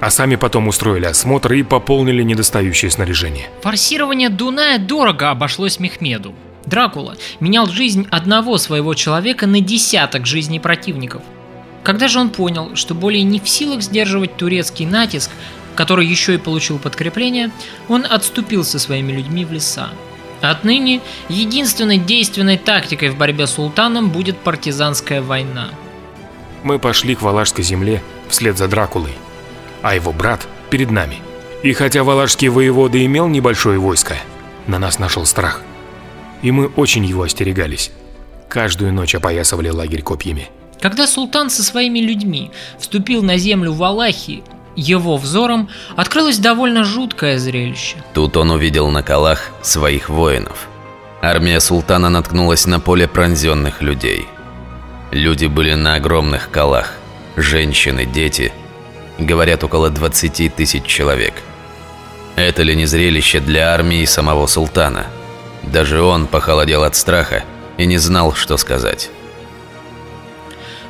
[0.00, 3.48] А сами потом устроили осмотр и пополнили недостающее снаряжение.
[3.62, 6.34] Форсирование Дуная дорого обошлось Мехмеду.
[6.66, 11.22] Дракула менял жизнь одного своего человека на десяток жизней противников.
[11.82, 15.30] Когда же он понял, что более не в силах сдерживать турецкий натиск,
[15.74, 17.50] который еще и получил подкрепление,
[17.88, 19.88] он отступил со своими людьми в леса.
[20.40, 25.70] Отныне единственной действенной тактикой в борьбе с султаном будет партизанская война.
[26.62, 29.12] Мы пошли к Валашской земле вслед за Дракулой,
[29.82, 31.18] а его брат перед нами.
[31.62, 34.16] И хотя Валашский воевода имел небольшое войско,
[34.66, 35.62] на нас нашел страх.
[36.42, 37.90] И мы очень его остерегались.
[38.48, 40.48] Каждую ночь опоясывали лагерь копьями.
[40.80, 44.44] Когда султан со своими людьми вступил на землю Валахии,
[44.78, 47.96] его взором открылось довольно жуткое зрелище.
[48.14, 50.68] Тут он увидел на колах своих воинов.
[51.20, 54.28] Армия султана наткнулась на поле пронзенных людей.
[55.10, 56.94] Люди были на огромных колах.
[57.36, 58.52] Женщины, дети.
[59.18, 61.34] Говорят, около 20 тысяч человек.
[62.36, 65.06] Это ли не зрелище для армии самого султана?
[65.64, 67.42] Даже он похолодел от страха
[67.78, 69.10] и не знал, что сказать.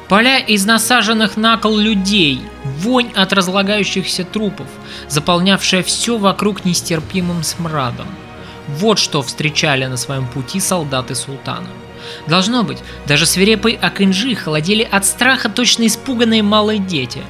[0.08, 4.66] Поля из насаженных на кол людей, вонь от разлагающихся трупов,
[5.08, 8.06] заполнявшая все вокруг нестерпимым смрадом.
[8.68, 11.68] Вот что встречали на своем пути солдаты султана.
[12.26, 17.22] Должно быть, даже свирепые Акинжи холодели от страха точно испуганные малые дети.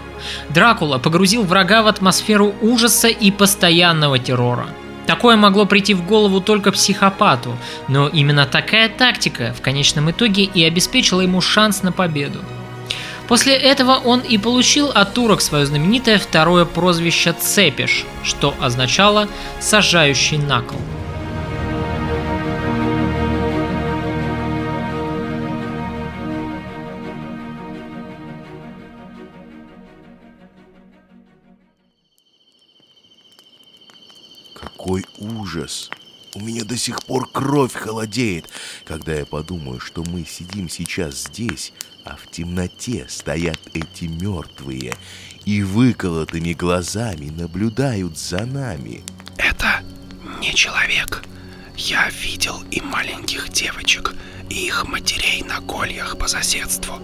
[0.51, 4.69] Дракула погрузил врага в атмосферу ужаса и постоянного террора.
[5.07, 7.57] Такое могло прийти в голову только психопату,
[7.89, 12.39] но именно такая тактика в конечном итоге и обеспечила ему шанс на победу.
[13.29, 19.29] После этого он и получил от турок свое знаменитое второе прозвище Цепиш, что означало
[19.61, 20.81] «сажающий на кол».
[34.55, 35.91] Какой ужас!
[36.35, 38.49] У меня до сих пор кровь холодеет,
[38.85, 41.73] когда я подумаю, что мы сидим сейчас здесь,
[42.09, 44.95] а в темноте стоят эти мертвые
[45.45, 49.03] и выколотыми глазами наблюдают за нами.
[49.37, 49.83] Это
[50.41, 51.23] не человек.
[51.77, 54.15] Я видел и маленьких девочек,
[54.49, 56.99] и их матерей на кольях по соседству.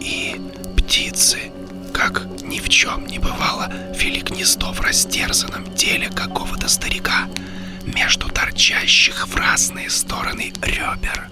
[0.00, 0.40] И
[0.76, 1.50] птицы,
[1.92, 7.28] как ни в чем не бывало, вели гнездо в растерзанном теле какого-то старика
[7.84, 11.28] между торчащих в разные стороны ребер.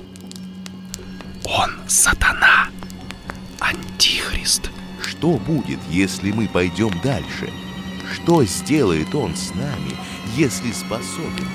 [1.44, 2.68] Он сатана,
[3.60, 4.70] антихрист.
[5.00, 7.50] Что будет, если мы пойдем дальше?
[8.12, 9.92] Что сделает он с нами,
[10.36, 11.48] если способен?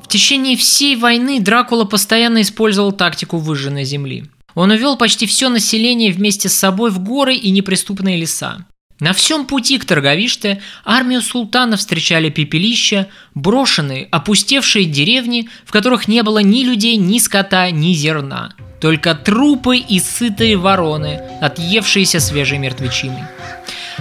[0.00, 4.26] В течение всей войны Дракула постоянно использовал тактику выжженной земли.
[4.54, 8.64] Он увел почти все население вместе с собой в горы и неприступные леса.
[9.00, 16.22] На всем пути к Торговиште армию султана встречали пепелища, брошенные, опустевшие деревни, в которых не
[16.22, 18.52] было ни людей, ни скота, ни зерна.
[18.80, 23.24] Только трупы и сытые вороны, отъевшиеся свежей мертвечиной.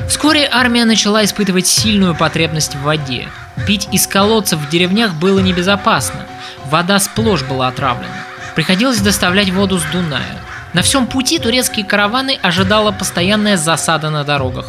[0.07, 3.27] Вскоре армия начала испытывать сильную потребность в воде.
[3.65, 6.27] Пить из колодцев в деревнях было небезопасно.
[6.65, 8.25] Вода сплошь была отравлена.
[8.55, 10.43] Приходилось доставлять воду с Дуная.
[10.73, 14.65] На всем пути турецкие караваны ожидала постоянная засада на дорогах.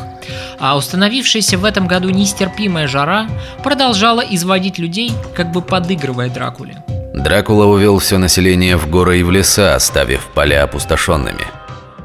[0.58, 3.26] А установившаяся в этом году нестерпимая жара
[3.62, 6.76] продолжала изводить людей, как бы подыгрывая Дракуле.
[7.14, 11.46] Дракула увел все население в горы и в леса, оставив поля опустошенными.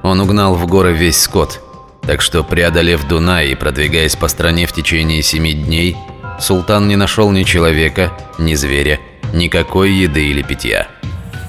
[0.02, 1.60] Он угнал в горы весь скот,
[2.02, 5.98] так что, преодолев Дунай и продвигаясь по стране в течение семи дней,
[6.40, 9.00] султан не нашел ни человека, ни зверя,
[9.34, 10.88] никакой еды или питья.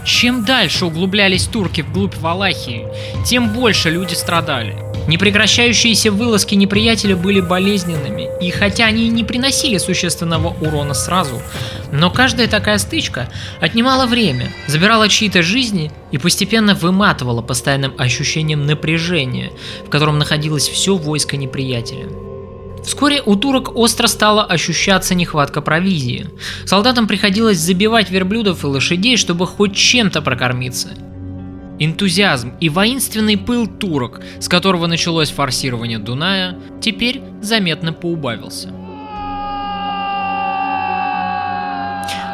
[0.04, 2.86] Чем дальше углублялись турки вглубь Валахии,
[3.26, 4.76] тем больше люди страдали.
[5.08, 11.42] Непрекращающиеся вылазки неприятеля были болезненными, и хотя они не приносили существенного урона сразу,
[11.90, 13.28] но каждая такая стычка
[13.60, 19.50] отнимала время, забирала чьи-то жизни и постепенно выматывала постоянным ощущением напряжения,
[19.84, 22.29] в котором находилось все войско неприятеля.
[22.84, 26.26] Вскоре у турок остро стала ощущаться нехватка провизии.
[26.64, 30.90] Солдатам приходилось забивать верблюдов и лошадей, чтобы хоть чем-то прокормиться.
[31.78, 38.68] Энтузиазм и воинственный пыл турок, с которого началось форсирование Дуная, теперь заметно поубавился.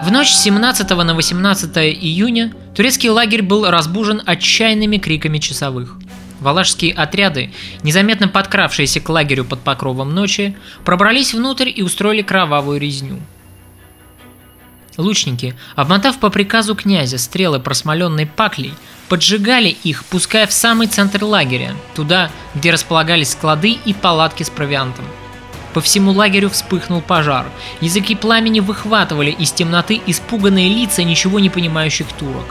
[0.03, 5.97] В ночь с 17 на 18 июня турецкий лагерь был разбужен отчаянными криками часовых.
[6.41, 13.21] Валашские отряды, незаметно подкравшиеся к лагерю под покровом ночи, пробрались внутрь и устроили кровавую резню.
[14.99, 18.73] Лучники, обмотав по приказу князя стрелы просмоленной паклей,
[19.09, 25.05] поджигали их, пуская в самый центр лагеря, туда, где располагались склады и палатки с провиантом.
[25.75, 27.45] По всему лагерю вспыхнул пожар.
[27.83, 32.47] Языки пламени выхватывали из темноты испуганные лица ничего не понимающих турок.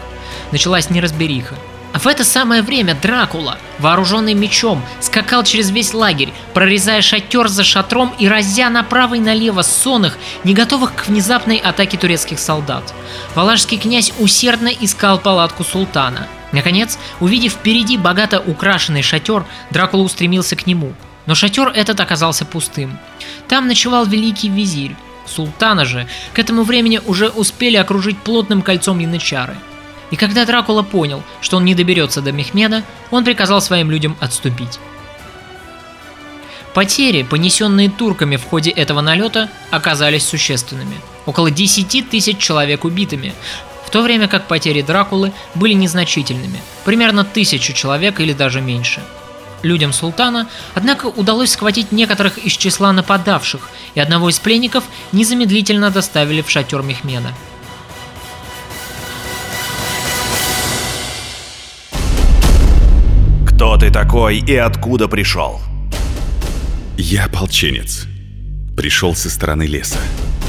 [0.52, 1.56] Началась неразбериха.
[1.96, 7.64] А в это самое время Дракула, вооруженный мечом, скакал через весь лагерь, прорезая шатер за
[7.64, 12.94] шатром и разя направо и налево сонных, не готовых к внезапной атаке турецких солдат.
[13.34, 16.28] Валашский князь усердно искал палатку султана.
[16.52, 20.92] Наконец, увидев впереди богато украшенный шатер, Дракула устремился к нему.
[21.28, 23.00] Но шатер этот оказался пустым.
[23.48, 24.98] Там ночевал великий визирь.
[25.26, 29.56] Султана же к этому времени уже успели окружить плотным кольцом янычары.
[30.12, 34.80] И когда Дракула понял, что он не доберется до Мехмеда, он приказал своим людям отступить.
[36.74, 40.98] Потери, понесенные турками в ходе этого налета, оказались существенными.
[41.26, 43.34] Около 10 тысяч человек убитыми,
[43.86, 49.02] в то время как потери Дракулы были незначительными, примерно тысячу человек или даже меньше.
[49.62, 56.42] Людям султана, однако, удалось схватить некоторых из числа нападавших, и одного из пленников незамедлительно доставили
[56.42, 57.34] в шатер Мехмеда.
[63.76, 65.60] Кто ты такой и откуда пришел?
[66.96, 68.08] Я ополченец.
[68.78, 70.00] Пришел со стороны леса,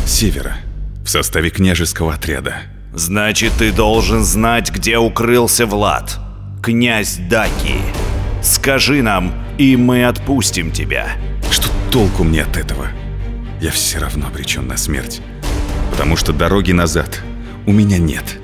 [0.07, 0.59] севера,
[1.05, 2.59] в составе княжеского отряда.
[2.95, 6.21] Значит, ты должен знать, где укрылся Влад,
[6.63, 7.81] князь Даки.
[8.45, 11.09] Скажи нам, и мы отпустим тебя.
[11.51, 12.87] Что толку мне от этого?
[13.61, 15.21] Я все равно обречен на смерть.
[15.91, 17.23] Потому что дороги назад
[17.67, 18.39] у меня нет.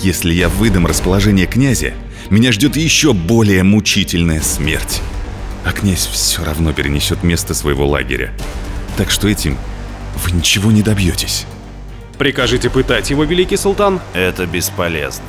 [0.00, 1.92] Если я выдам расположение князя,
[2.32, 5.02] меня ждет еще более мучительная смерть.
[5.66, 8.32] А князь все равно перенесет место своего лагеря.
[8.96, 9.58] Так что этим
[10.16, 11.44] вы ничего не добьетесь.
[12.16, 14.00] Прикажите пытать его, великий султан?
[14.14, 15.28] Это бесполезно.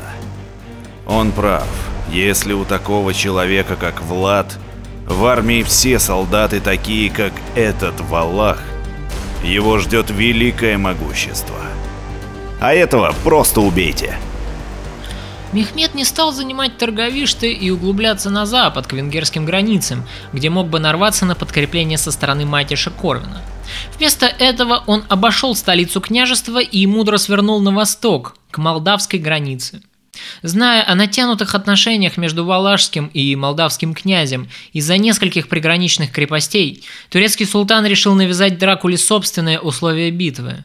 [1.05, 1.67] Он прав.
[2.09, 4.57] Если у такого человека, как Влад,
[5.05, 8.63] в армии все солдаты такие, как этот Валах,
[9.43, 11.59] его ждет великое могущество.
[12.61, 14.15] А этого просто убейте.
[15.53, 20.79] Мехмед не стал занимать торговишты и углубляться на запад, к венгерским границам, где мог бы
[20.79, 23.39] нарваться на подкрепление со стороны Матиша Корвина.
[23.95, 29.83] Вместо этого он обошел столицу княжества и мудро свернул на восток, к молдавской границе.
[30.41, 37.85] Зная о натянутых отношениях между Валашским и молдавским князем из-за нескольких приграничных крепостей, турецкий султан
[37.85, 40.63] решил навязать Дракуле собственные условия битвы.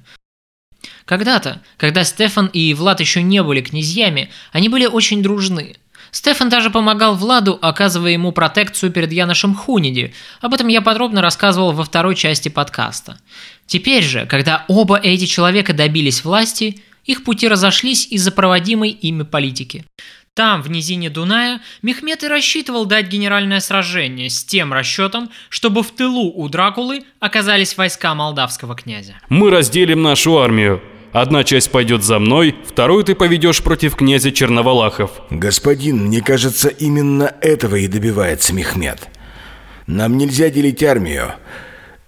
[1.09, 5.77] Когда-то, когда Стефан и Влад еще не были князьями, они были очень дружны.
[6.11, 10.13] Стефан даже помогал Владу, оказывая ему протекцию перед Яношем Хуниди.
[10.43, 13.19] Об этом я подробно рассказывал во второй части подкаста.
[13.67, 19.87] Теперь же, когда оба эти человека добились власти, их пути разошлись из-за проводимой ими политики.
[20.35, 25.91] Там, в низине Дуная, Мехмед и рассчитывал дать генеральное сражение с тем расчетом, чтобы в
[25.91, 29.15] тылу у Дракулы оказались войска молдавского князя.
[29.31, 30.83] Мы разделим нашу армию.
[31.13, 35.11] Одна часть пойдет за мной, вторую ты поведешь против князя Черновалахов.
[35.31, 39.09] Господин, мне кажется, именно этого и добивается Мехмед.
[39.87, 41.33] Нам нельзя делить армию.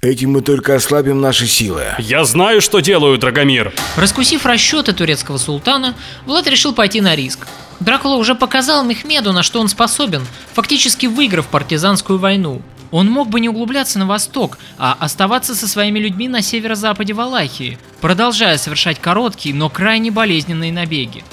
[0.03, 1.85] Этим мы только ослабим наши силы.
[1.99, 3.73] Я знаю, что делаю, Драгомир.
[3.97, 5.95] Раскусив расчеты турецкого султана,
[6.27, 7.47] Влад решил пойти на риск.
[7.81, 12.61] Дракула уже показал Мехмеду, на что он способен, фактически выиграв партизанскую войну.
[12.91, 17.79] Он мог бы не углубляться на восток, а оставаться со своими людьми на северо-западе Валахии,
[18.01, 21.25] продолжая совершать короткие, но крайне болезненные набеги.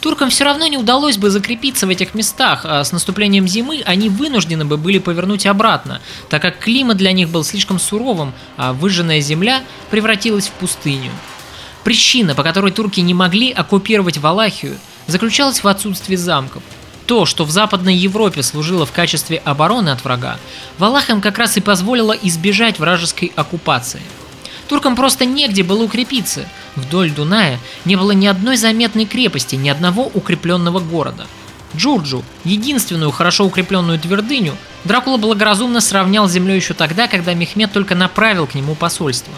[0.00, 4.08] Туркам все равно не удалось бы закрепиться в этих местах, а с наступлением зимы они
[4.08, 9.20] вынуждены бы были повернуть обратно, так как климат для них был слишком суровым, а выжженная
[9.20, 11.10] земля превратилась в пустыню.
[11.82, 16.62] Причина, по которой турки не могли оккупировать Валахию, заключалась в отсутствии замков.
[17.08, 20.36] То, что в Западной Европе служило в качестве обороны от врага,
[20.76, 24.02] Валахам как раз и позволило избежать вражеской оккупации.
[24.68, 26.46] Туркам просто негде было укрепиться.
[26.76, 31.26] Вдоль Дуная не было ни одной заметной крепости, ни одного укрепленного города.
[31.74, 34.54] Джурджу, единственную хорошо укрепленную твердыню,
[34.84, 39.32] Дракула благоразумно сравнял с землей еще тогда, когда Мехмед только направил к нему посольство.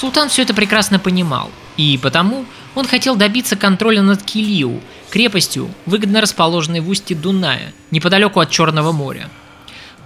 [0.00, 4.80] Султан все это прекрасно понимал, и потому он хотел добиться контроля над Килиу,
[5.10, 9.28] крепостью, выгодно расположенной в устье Дуная, неподалеку от Черного моря.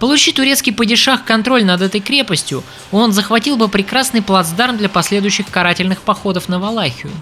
[0.01, 6.01] Получи турецкий падишах контроль над этой крепостью, он захватил бы прекрасный плацдарм для последующих карательных
[6.01, 7.13] походов на Валахию.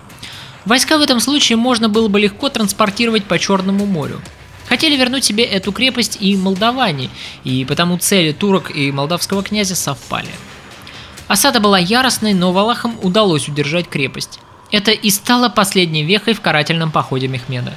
[0.65, 4.19] Войска в этом случае можно было бы легко транспортировать по Черному морю.
[4.67, 7.11] Хотели вернуть себе эту крепость и молдаване,
[7.43, 10.31] и потому цели турок и молдавского князя совпали.
[11.27, 14.39] Осада была яростной, но Валахам удалось удержать крепость.
[14.71, 17.73] Это и стало последней вехой в карательном походе Мехмеда.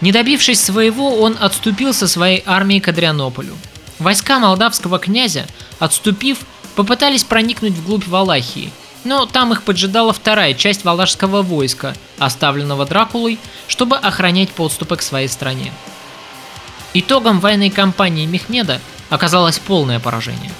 [0.00, 3.56] Не добившись своего, он отступил со своей армией к Адрианополю.
[3.98, 5.46] Войска молдавского князя,
[5.78, 6.38] отступив,
[6.74, 8.70] попытались проникнуть вглубь Валахии,
[9.04, 15.28] но там их поджидала вторая часть валашского войска, оставленного Дракулой, чтобы охранять подступы к своей
[15.28, 15.72] стране.
[16.92, 20.50] Итогом военной кампании Мехмеда оказалось полное поражение.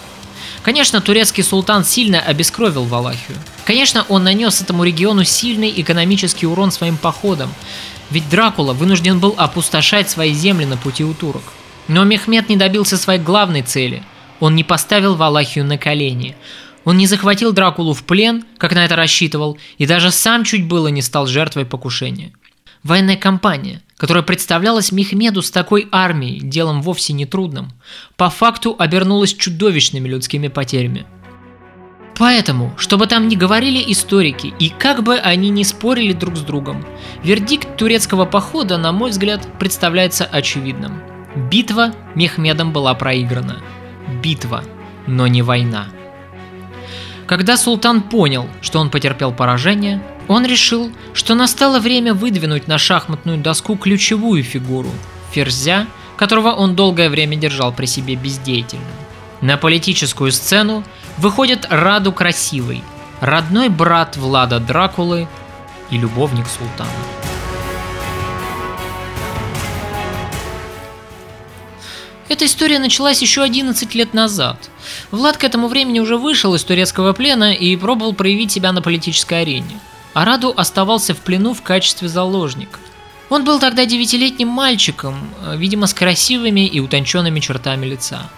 [0.66, 3.38] Конечно, турецкий султан сильно обескровил Валахию.
[3.64, 7.54] Конечно, он нанес этому региону сильный экономический урон своим походом,
[8.10, 11.44] ведь Дракула вынужден был опустошать свои земли на пути у турок.
[11.86, 14.02] Но Мехмед не добился своей главной цели.
[14.40, 16.34] Он не поставил Валахию на колени.
[16.84, 20.88] Он не захватил Дракулу в плен, как на это рассчитывал, и даже сам чуть было
[20.88, 22.32] не стал жертвой покушения.
[22.86, 27.72] Военная кампания, которая представлялась Мехмеду с такой армией делом вовсе не трудным,
[28.16, 31.04] по факту обернулась чудовищными людскими потерями.
[32.16, 36.86] Поэтому, чтобы там не говорили историки и как бы они ни спорили друг с другом,
[37.24, 41.02] вердикт турецкого похода, на мой взгляд, представляется очевидным.
[41.50, 43.56] Битва Мехмедом была проиграна.
[44.22, 44.62] Битва,
[45.08, 45.88] но не война.
[47.26, 53.38] Когда султан понял, что он потерпел поражение, он решил, что настало время выдвинуть на шахматную
[53.38, 54.90] доску ключевую фигуру–
[55.32, 58.86] Ферзя, которого он долгое время держал при себе бездеятельным.
[59.40, 60.82] На политическую сцену
[61.18, 62.82] выходит Раду Красивый,
[63.20, 65.28] родной брат Влада Дракулы
[65.90, 67.35] и любовник султана.
[72.28, 74.70] Эта история началась еще 11 лет назад.
[75.12, 79.42] Влад к этому времени уже вышел из турецкого плена и пробовал проявить себя на политической
[79.42, 79.78] арене.
[80.12, 82.80] А Раду оставался в плену в качестве заложника.
[83.28, 88.28] Он был тогда девятилетним мальчиком, видимо, с красивыми и утонченными чертами лица.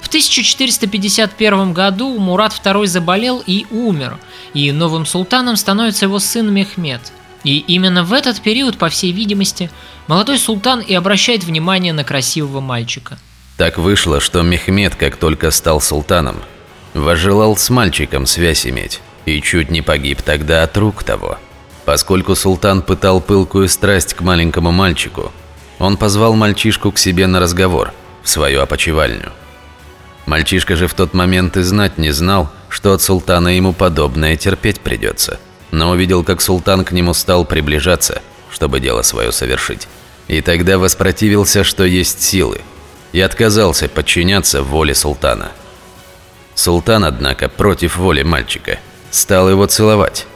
[0.00, 4.18] В 1451 году Мурат II заболел и умер,
[4.52, 7.12] и новым султаном становится его сын Мехмед.
[7.44, 9.70] И именно в этот период, по всей видимости,
[10.08, 13.18] молодой султан и обращает внимание на красивого мальчика.
[13.58, 16.36] Так вышло, что Мехмед, как только стал султаном,
[16.94, 21.38] возжелал с мальчиком связь иметь и чуть не погиб тогда от рук того.
[21.84, 25.32] Поскольку султан пытал пылкую страсть к маленькому мальчику,
[25.80, 27.92] он позвал мальчишку к себе на разговор
[28.22, 29.32] в свою опочивальню.
[30.26, 34.80] Мальчишка же в тот момент и знать не знал, что от султана ему подобное терпеть
[34.80, 35.40] придется.
[35.72, 39.88] Но увидел, как султан к нему стал приближаться, чтобы дело свое совершить.
[40.28, 42.60] И тогда воспротивился, что есть силы,
[43.12, 45.52] и отказался подчиняться воле султана.
[46.54, 48.78] Султан, однако, против воли мальчика,
[49.10, 50.26] стал его целовать.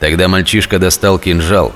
[0.00, 1.72] Тогда мальчишка достал кинжал,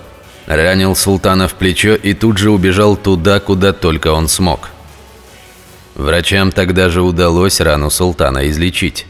[0.47, 4.71] ранил султана в плечо и тут же убежал туда, куда только он смог–
[6.01, 9.07] Врачам тогда же удалось рану султана излечить.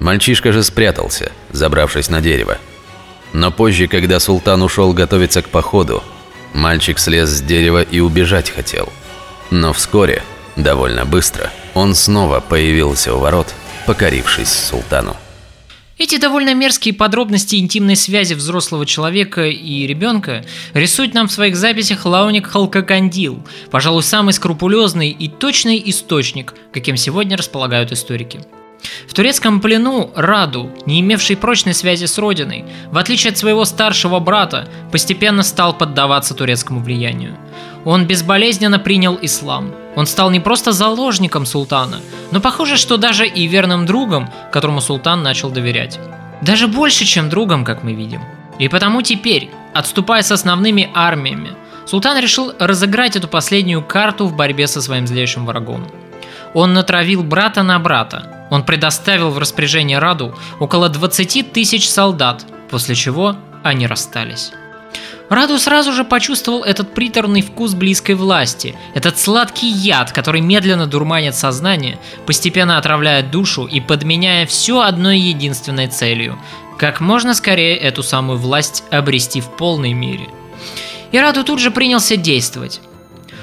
[0.00, 2.58] Мальчишка же спрятался, забравшись на дерево.
[3.32, 6.02] Но позже, когда султан ушел готовиться к походу,
[6.52, 8.92] мальчик слез с дерева и убежать хотел.
[9.50, 10.22] Но вскоре,
[10.62, 13.54] довольно быстро, он снова появился у ворот,
[13.86, 15.16] покорившись султану.
[16.00, 20.42] Эти довольно мерзкие подробности интимной связи взрослого человека и ребенка
[20.72, 27.36] рисует нам в своих записях Лауник Халкакандил, пожалуй, самый скрупулезный и точный источник, каким сегодня
[27.36, 28.40] располагают историки.
[29.06, 34.20] В турецком плену Раду, не имевший прочной связи с родиной, в отличие от своего старшего
[34.20, 37.36] брата, постепенно стал поддаваться турецкому влиянию.
[37.84, 39.74] Он безболезненно принял ислам.
[39.96, 45.22] Он стал не просто заложником султана, но похоже, что даже и верным другом, которому султан
[45.22, 45.98] начал доверять.
[46.42, 48.22] Даже больше, чем другом, как мы видим.
[48.58, 51.52] И потому теперь, отступая с основными армиями,
[51.86, 55.86] султан решил разыграть эту последнюю карту в борьбе со своим злейшим врагом.
[56.54, 58.46] Он натравил брата на брата.
[58.50, 64.52] Он предоставил в распоряжение Раду около 20 тысяч солдат, после чего они расстались.
[65.30, 71.36] Раду сразу же почувствовал этот приторный вкус близкой власти, этот сладкий яд, который медленно дурманит
[71.36, 76.38] сознание, постепенно отравляет душу и подменяя все одной единственной целью–
[76.78, 80.28] как можно скорее эту самую власть обрести в полной мере.
[81.12, 82.80] И Раду тут же принялся действовать.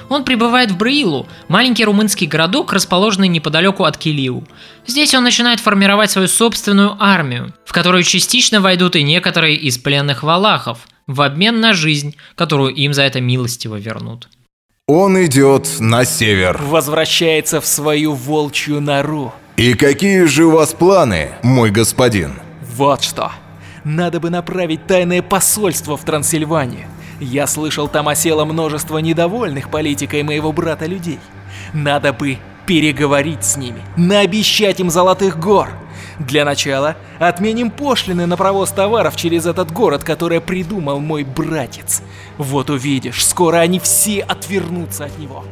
[0.10, 4.44] Он прибывает в Браилу, маленький румынский городок, расположенный неподалеку от Килиу.
[4.88, 10.24] Здесь он начинает формировать свою собственную армию, в которую частично войдут и некоторые из пленных
[10.24, 14.30] валахов– в обмен на жизнь, которую им за это милостиво вернут.
[14.88, 16.60] Он идет на север.
[16.62, 19.34] Возвращается в свою волчью нору.
[19.58, 22.34] И какие же у вас планы, мой господин?
[22.76, 23.32] Вот что.
[23.84, 26.88] Надо бы направить тайное посольство в Трансильванию.
[27.20, 31.20] Я слышал, там осело множество недовольных политикой моего брата людей.
[31.74, 35.70] Надо бы переговорить с ними, наобещать им золотых гор–
[36.20, 42.01] для начала отменим пошлины на провоз товаров через этот город, который придумал мой братец.
[42.38, 45.43] Вот увидишь, скоро они все отвернутся от него.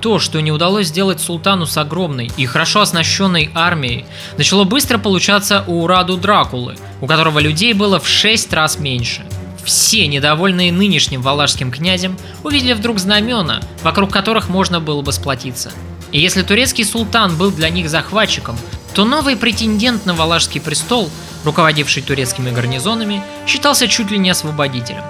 [0.00, 4.04] То, что не удалось сделать султану с огромной и хорошо оснащенной армией,
[4.36, 9.24] начало быстро получаться у Раду Дракулы, у которого людей было в 6 раз меньше.
[9.64, 15.72] Все, недовольные нынешним валашским князем, увидели вдруг знамена, вокруг которых можно было бы сплотиться.
[16.10, 18.56] И если турецкий султан был для них захватчиком,
[18.98, 21.08] то новый претендент на Валашский престол,
[21.44, 25.04] руководивший турецкими гарнизонами, считался чуть ли не освободителем.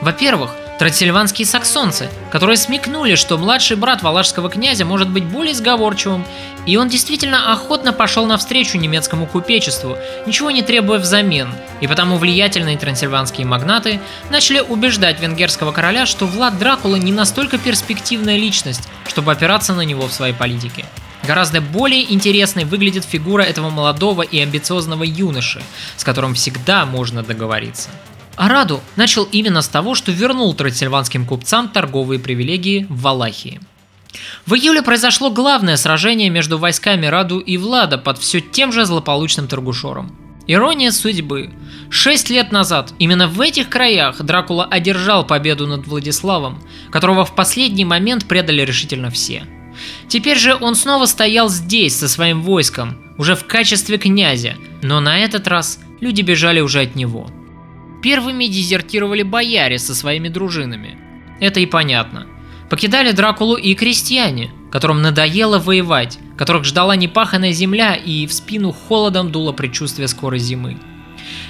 [0.00, 6.24] Во-первых, Трансильванские саксонцы, которые смекнули, что младший брат валашского князя может быть более сговорчивым,
[6.66, 9.96] и он действительно охотно пошел навстречу немецкому купечеству,
[10.26, 11.48] ничего не требуя взамен,
[11.80, 14.00] и потому влиятельные трансильванские магнаты
[14.30, 20.06] начали убеждать венгерского короля, что Влад Дракула не настолько перспективная личность, чтобы опираться на него
[20.06, 20.84] в своей политике.
[21.26, 25.60] Гораздо более интересной выглядит фигура этого молодого и амбициозного юноши,
[25.96, 27.90] с которым всегда можно договориться.
[28.36, 33.60] Араду начал именно с того, что вернул трансильванским купцам торговые привилегии в Валахии.
[34.46, 39.48] В июле произошло главное сражение между войсками Раду и Влада под все тем же злополучным
[39.48, 40.16] Таргушором.
[40.46, 41.50] Ирония судьбы.
[41.90, 46.62] Шесть лет назад именно в этих краях Дракула одержал победу над Владиславом,
[46.92, 49.44] которого в последний момент предали решительно все.
[50.08, 55.18] Теперь же он снова стоял здесь со своим войском, уже в качестве князя, но на
[55.18, 57.30] этот раз люди бежали уже от него–
[58.06, 60.96] Первыми дезертировали бояре со своими дружинами.
[61.40, 62.28] Это и понятно.
[62.70, 69.32] Покидали Дракулу и крестьяне, которым надоело воевать, которых ждала непаханная земля и в спину холодом
[69.32, 70.78] дуло предчувствие скорой зимы.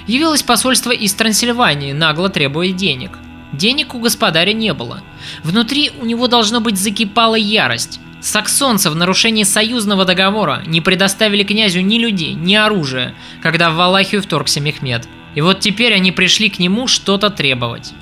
[0.07, 3.11] Явилось посольство из Трансильвании, нагло требуя денег.
[3.53, 5.03] Денег у господаря не было.
[5.43, 7.99] Внутри у него должно быть закипала ярость.
[8.27, 14.21] Саксонцы в нарушении союзного договора не предоставили князю ни людей, ни оружия, когда в Валахию
[14.21, 15.07] вторгся Мехмед–
[15.37, 17.93] и вот теперь они пришли к нему что-то требовать.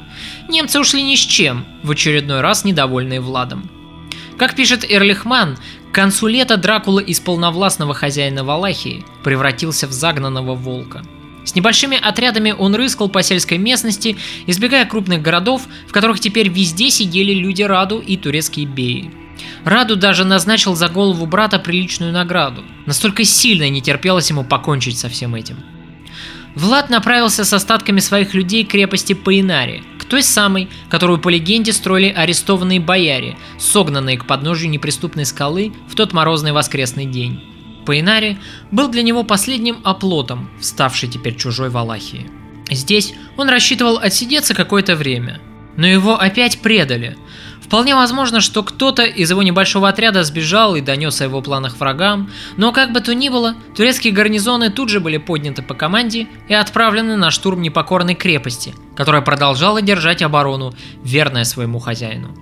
[0.48, 3.70] Немцы ушли ни с чем, в очередной раз недовольные Владом.
[4.38, 5.58] Как пишет Эрлихман,
[5.92, 11.04] к концу лета Дракула из полновластного хозяина Валахии превратился в загнанного волка.
[11.44, 14.16] С небольшими отрядами он рыскал по сельской местности,
[14.48, 19.12] избегая крупных городов, в которых теперь везде сидели люди Раду и турецкие беи.
[19.64, 22.64] Раду даже назначил за голову брата приличную награду.
[22.86, 25.58] Настолько сильно не терпелось ему покончить со всем этим.
[26.56, 31.74] Влад направился с остатками своих людей к крепости Паинари, к той самой, которую по легенде
[31.74, 37.44] строили арестованные бояре, согнанные к подножию неприступной скалы в тот морозный воскресный день.
[37.86, 38.38] Паинари
[38.72, 42.30] был для него последним оплотом, ставший теперь чужой Валахии.
[42.72, 45.42] Здесь он рассчитывал отсидеться какое-то время,
[45.76, 47.18] но его опять предали–
[47.66, 52.30] Вполне возможно, что кто-то из его небольшого отряда сбежал и донес о его планах врагам,
[52.58, 56.54] но как бы то ни было, турецкие гарнизоны тут же были подняты по команде и
[56.54, 62.36] отправлены на штурм непокорной крепости, которая продолжала держать оборону, верная своему хозяину.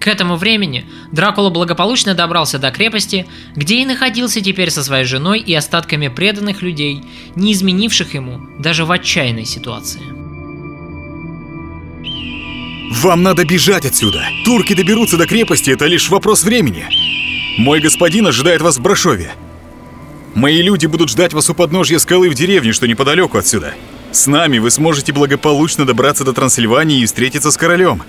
[0.00, 5.38] К этому времени Дракула благополучно добрался до крепости, где и находился теперь со своей женой
[5.38, 7.04] и остатками преданных людей,
[7.36, 10.21] не изменивших ему даже в отчаянной ситуации.
[12.92, 14.28] Вам надо бежать отсюда.
[14.44, 16.84] Турки доберутся до крепости, это лишь вопрос времени.
[17.56, 19.32] Мой господин ожидает вас в Брашове.
[20.34, 23.72] Мои люди будут ждать вас у подножья скалы в деревне, что неподалеку отсюда.
[24.10, 28.02] С нами вы сможете благополучно добраться до Трансильвании и встретиться с королем.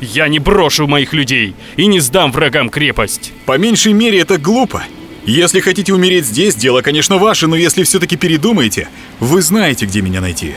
[0.00, 3.34] Я не брошу моих людей и не сдам врагам крепость.
[3.44, 4.82] По меньшей мере это глупо.
[5.26, 8.88] Если хотите умереть здесь, дело, конечно, ваше, но если все-таки передумаете,
[9.18, 10.54] вы знаете, где меня найти.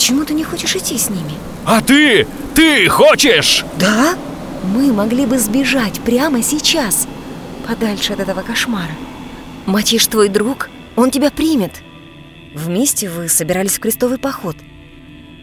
[0.00, 1.34] Почему ты не хочешь идти с ними?
[1.66, 2.26] А ты?
[2.54, 3.66] Ты хочешь?
[3.78, 4.14] Да?
[4.64, 7.06] Мы могли бы сбежать прямо сейчас,
[7.68, 8.94] подальше от этого кошмара.
[9.66, 11.82] Матиш твой друг, он тебя примет.
[12.54, 14.56] Вместе вы собирались в крестовый поход.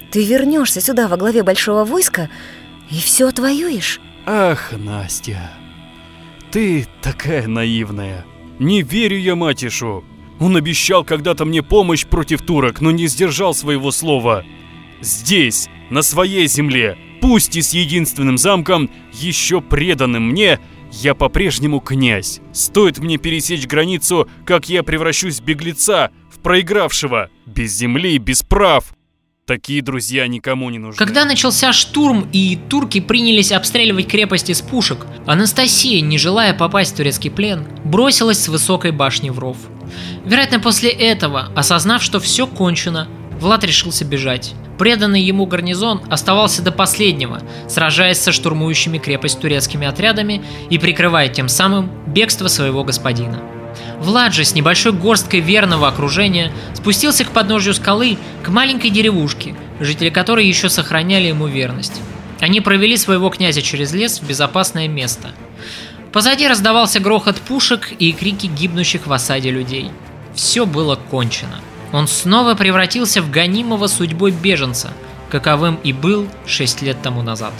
[0.09, 2.27] Ты вернешься сюда во главе большого войска
[2.89, 4.01] и все отвоюешь.
[4.25, 5.51] Ах, Настя,
[6.49, 8.25] ты такая наивная.
[8.57, 10.03] Не верю я Матишу.
[10.39, 14.43] Он обещал когда-то мне помощь против турок, но не сдержал своего слова.
[15.01, 20.59] Здесь, на своей земле, пусть и с единственным замком, еще преданным мне,
[20.91, 22.39] я по-прежнему князь.
[22.53, 28.96] Стоит мне пересечь границу, как я превращусь в беглеца, в проигравшего, без земли, без прав.
[29.47, 30.97] Такие друзья никому не нужны.
[30.97, 36.97] Когда начался штурм и турки принялись обстреливать крепость из пушек, Анастасия, не желая попасть в
[36.97, 39.55] турецкий плен, бросилась с высокой башни в ров.
[40.25, 43.07] Вероятно, после этого, осознав, что все кончено,
[43.39, 44.53] Влад решился бежать.
[44.77, 51.47] Преданный ему гарнизон оставался до последнего, сражаясь со штурмующими крепость турецкими отрядами и прикрывая тем
[51.47, 53.39] самым бегство своего господина.
[53.99, 60.09] Влад же с небольшой горсткой верного окружения спустился к подножию скалы, к маленькой деревушке, жители
[60.09, 62.01] которой еще сохраняли ему верность.
[62.39, 65.31] Они провели своего князя через лес в безопасное место.
[66.13, 69.89] Позади раздавался грохот пушек и крики гибнущих в осаде людей.
[70.35, 71.59] Все было кончено.
[71.91, 74.93] Он снова превратился в гонимого судьбой беженца,
[75.31, 77.53] каковым и был шесть лет тому назад.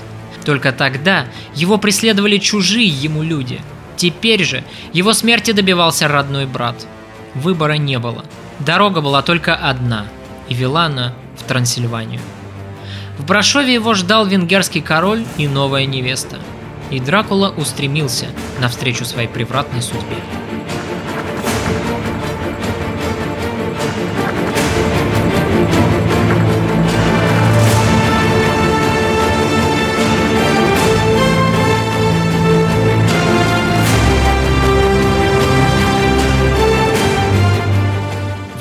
[0.46, 1.26] Только тогда
[1.56, 3.60] его преследовали чужие ему люди–
[3.98, 6.88] Теперь же его смерти добивался родной брат.
[7.36, 8.24] Выбора не было.
[8.60, 10.06] Дорога была только одна–
[10.50, 12.22] и вела она в Трансильванию.
[13.18, 16.38] В Брашове его ждал венгерский король и новая невеста.
[16.90, 18.28] И Дракула устремился
[18.60, 20.18] навстречу своей превратной судьбе.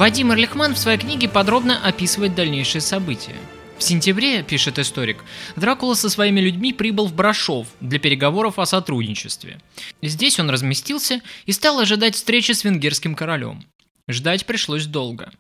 [0.07, 3.35] Вадим Эрлихман в своей книге подробно описывает дальнейшие события.
[3.77, 5.17] В сентябре, пишет историк,
[5.57, 9.61] Дракула со своими людьми прибыл в Брашов для переговоров о сотрудничестве.
[10.03, 13.65] Здесь он разместился и стал ожидать встречи с венгерским королем.
[14.07, 15.33] Ждать пришлось долго.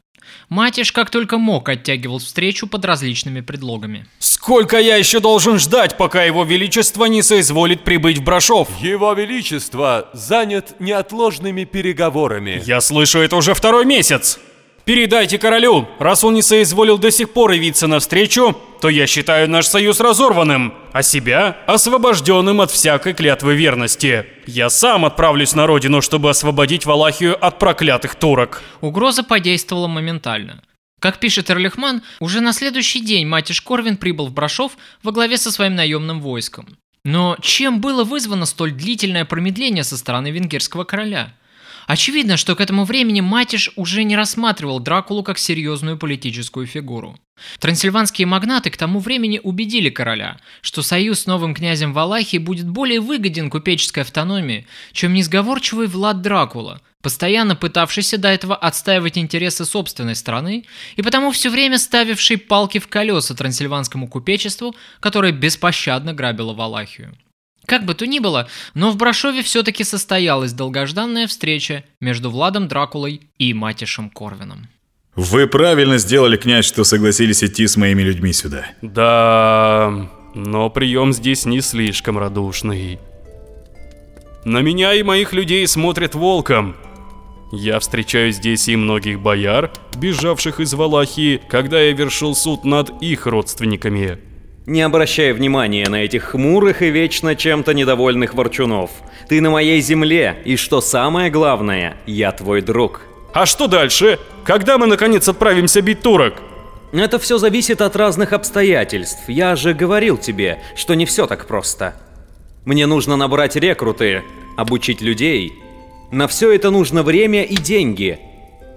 [0.48, 4.08] Матиш как только мог оттягивал встречу под различными предлогами.
[4.18, 8.68] Сколько я еще должен ждать, пока его величество не соизволит прибыть в Брашов?
[8.80, 12.60] Его величество занят неотложными переговорами.
[12.66, 14.40] Я слышу это уже второй месяц.
[14.86, 19.66] Передайте королю, раз он не соизволил до сих пор явиться навстречу, то я считаю наш
[19.66, 24.26] союз разорванным, а себя освобожденным от всякой клятвы верности.
[24.46, 28.62] Я сам отправлюсь на родину, чтобы освободить Валахию от проклятых турок.
[28.80, 30.62] Угроза подействовала моментально.
[31.00, 35.50] Как пишет Эрлихман, уже на следующий день Матиш Корвин прибыл в Брашов во главе со
[35.50, 36.78] своим наемным войском.
[37.04, 41.34] Но чем было вызвано столь длительное промедление со стороны венгерского короля?
[41.86, 47.16] Очевидно, что к этому времени Матиш уже не рассматривал Дракулу как серьезную политическую фигуру.
[47.60, 53.00] Трансильванские магнаты к тому времени убедили короля, что союз с новым князем Валахии будет более
[53.00, 60.64] выгоден купеческой автономии, чем несговорчивый Влад Дракула, постоянно пытавшийся до этого отстаивать интересы собственной страны
[60.96, 67.16] и потому все время ставивший палки в колеса трансильванскому купечеству, которое беспощадно грабило Валахию.
[67.66, 73.22] Как бы то ни было, но в Брашове все-таки состоялась долгожданная встреча между Владом Дракулой
[73.38, 74.68] и Матишем Корвином.
[75.16, 78.66] Вы правильно сделали, князь, что согласились идти с моими людьми сюда.
[78.82, 83.00] Да, но прием здесь не слишком радушный.
[84.44, 86.76] На меня и моих людей смотрят волком.
[87.50, 93.26] Я встречаю здесь и многих бояр, бежавших из Валахии, когда я вершил суд над их
[93.26, 94.18] родственниками.
[94.66, 98.90] Не обращай внимания на этих хмурых и вечно чем-то недовольных ворчунов.
[99.28, 103.02] Ты на моей земле, и что самое главное, я твой друг.
[103.32, 104.18] А что дальше?
[104.44, 106.34] Когда мы наконец отправимся бить турок?
[106.92, 109.28] Это все зависит от разных обстоятельств.
[109.28, 111.94] Я же говорил тебе, что не все так просто.
[112.64, 114.24] Мне нужно набрать рекруты,
[114.56, 115.52] обучить людей.
[116.10, 118.18] На все это нужно время и деньги.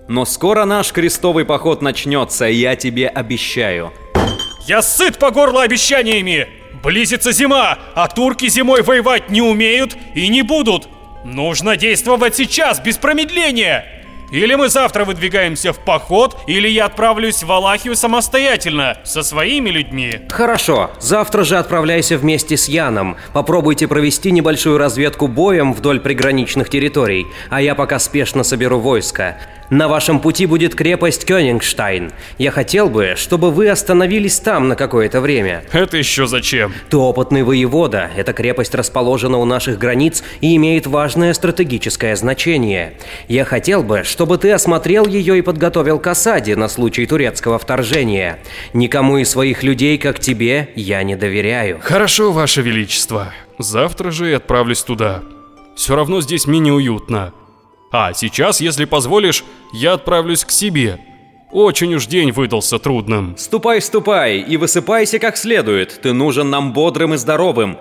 [0.08, 3.92] Но скоро наш крестовый поход начнется, я тебе обещаю.
[4.70, 6.48] Я сыт по горло обещаниями!
[6.84, 10.88] Близится зима, а турки зимой воевать не умеют и не будут.
[11.26, 13.99] Нужно действовать сейчас, без промедления.
[14.32, 20.22] Или мы завтра выдвигаемся в поход, или я отправлюсь в Валахию самостоятельно, со своими людьми.
[20.30, 23.18] Хорошо, завтра же отправляйся вместе с Яном.
[23.34, 29.38] Попробуйте провести небольшую разведку боем вдоль приграничных территорий, а я пока спешно соберу войско.
[29.70, 32.12] На вашем пути будет крепость Кёнингштайн.
[32.40, 35.64] Я хотел бы, чтобы вы остановились там на какое-то время.
[35.72, 36.74] Это еще зачем?
[36.90, 38.10] Ты опытный воевода.
[38.18, 42.94] Эта крепость расположена у наших границ и имеет важное стратегическое значение.
[43.28, 48.40] Я хотел бы, чтобы ты осмотрел ее и подготовил к осаде на случай турецкого вторжения.
[48.74, 51.80] Никому из своих людей, как тебе, я не доверяю.
[51.82, 53.34] Хорошо, Ваше Величество.
[53.58, 55.24] Завтра же и отправлюсь туда.
[55.76, 57.34] Все равно здесь мне неуютно.
[57.92, 59.44] А сейчас, если позволишь,
[59.74, 61.00] я отправлюсь к себе.
[61.52, 63.36] Очень уж день выдался трудным.
[63.38, 66.00] Ступай, ступай и высыпайся как следует.
[66.02, 67.78] Ты нужен нам бодрым и здоровым.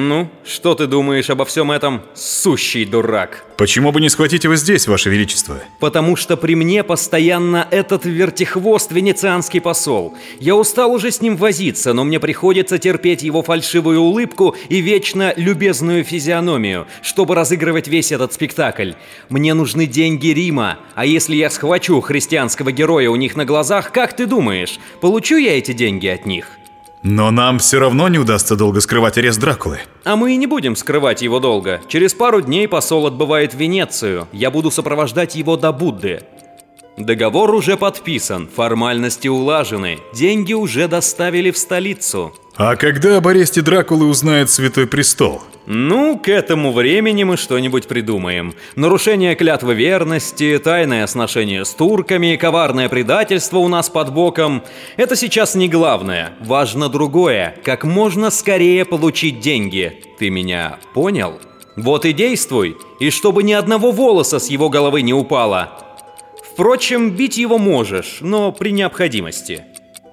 [0.00, 3.44] Ну, что ты думаешь обо всем этом, сущий дурак?
[3.56, 5.58] Почему бы не схватить его здесь, Ваше Величество?
[5.80, 10.16] Потому что при мне постоянно этот вертихвост венецианский посол.
[10.38, 15.34] Я устал уже с ним возиться, но мне приходится терпеть его фальшивую улыбку и вечно
[15.36, 18.92] любезную физиономию, чтобы разыгрывать весь этот спектакль.
[19.28, 24.14] Мне нужны деньги Рима, а если я схвачу христианского героя у них на глазах, как
[24.14, 26.57] ты думаешь, получу я эти деньги от них?
[27.02, 29.80] Но нам все равно не удастся долго скрывать арест Дракулы.
[30.04, 31.80] А мы и не будем скрывать его долго.
[31.88, 34.26] Через пару дней посол отбывает в Венецию.
[34.32, 36.22] Я буду сопровождать его до Будды.
[36.96, 42.34] Договор уже подписан, формальности улажены, деньги уже доставили в столицу.
[42.58, 45.42] А когда об аресте Дракулы узнает Святой Престол?
[45.66, 48.52] Ну, к этому времени мы что-нибудь придумаем.
[48.74, 54.64] Нарушение клятвы верности, тайное сношение с турками, коварное предательство у нас под боком–
[54.96, 56.32] это сейчас не главное.
[56.40, 60.02] Важно другое– как можно скорее получить деньги.
[60.18, 61.38] Ты меня понял?
[61.76, 65.78] Вот и действуй, и чтобы ни одного волоса с его головы не упало.
[66.42, 69.62] Впрочем, бить его можешь, но при необходимости.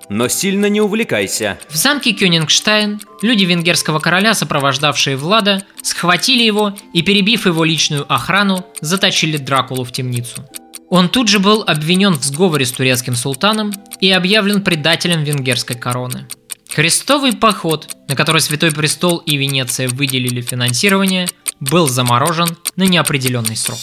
[0.10, 1.58] Но сильно не увлекайся.
[1.70, 8.66] В замке Кёнингштайн люди венгерского короля, сопровождавшие Влада, схватили его и, перебив его личную охрану,
[8.82, 10.46] заточили Дракулу в темницу.
[10.90, 16.28] Он тут же был обвинен в сговоре с турецким султаном и объявлен предателем венгерской короны.
[16.70, 21.28] Крестовый поход, на который Святой Престол и Венеция выделили финансирование,
[21.60, 23.80] был заморожен на неопределенный срок.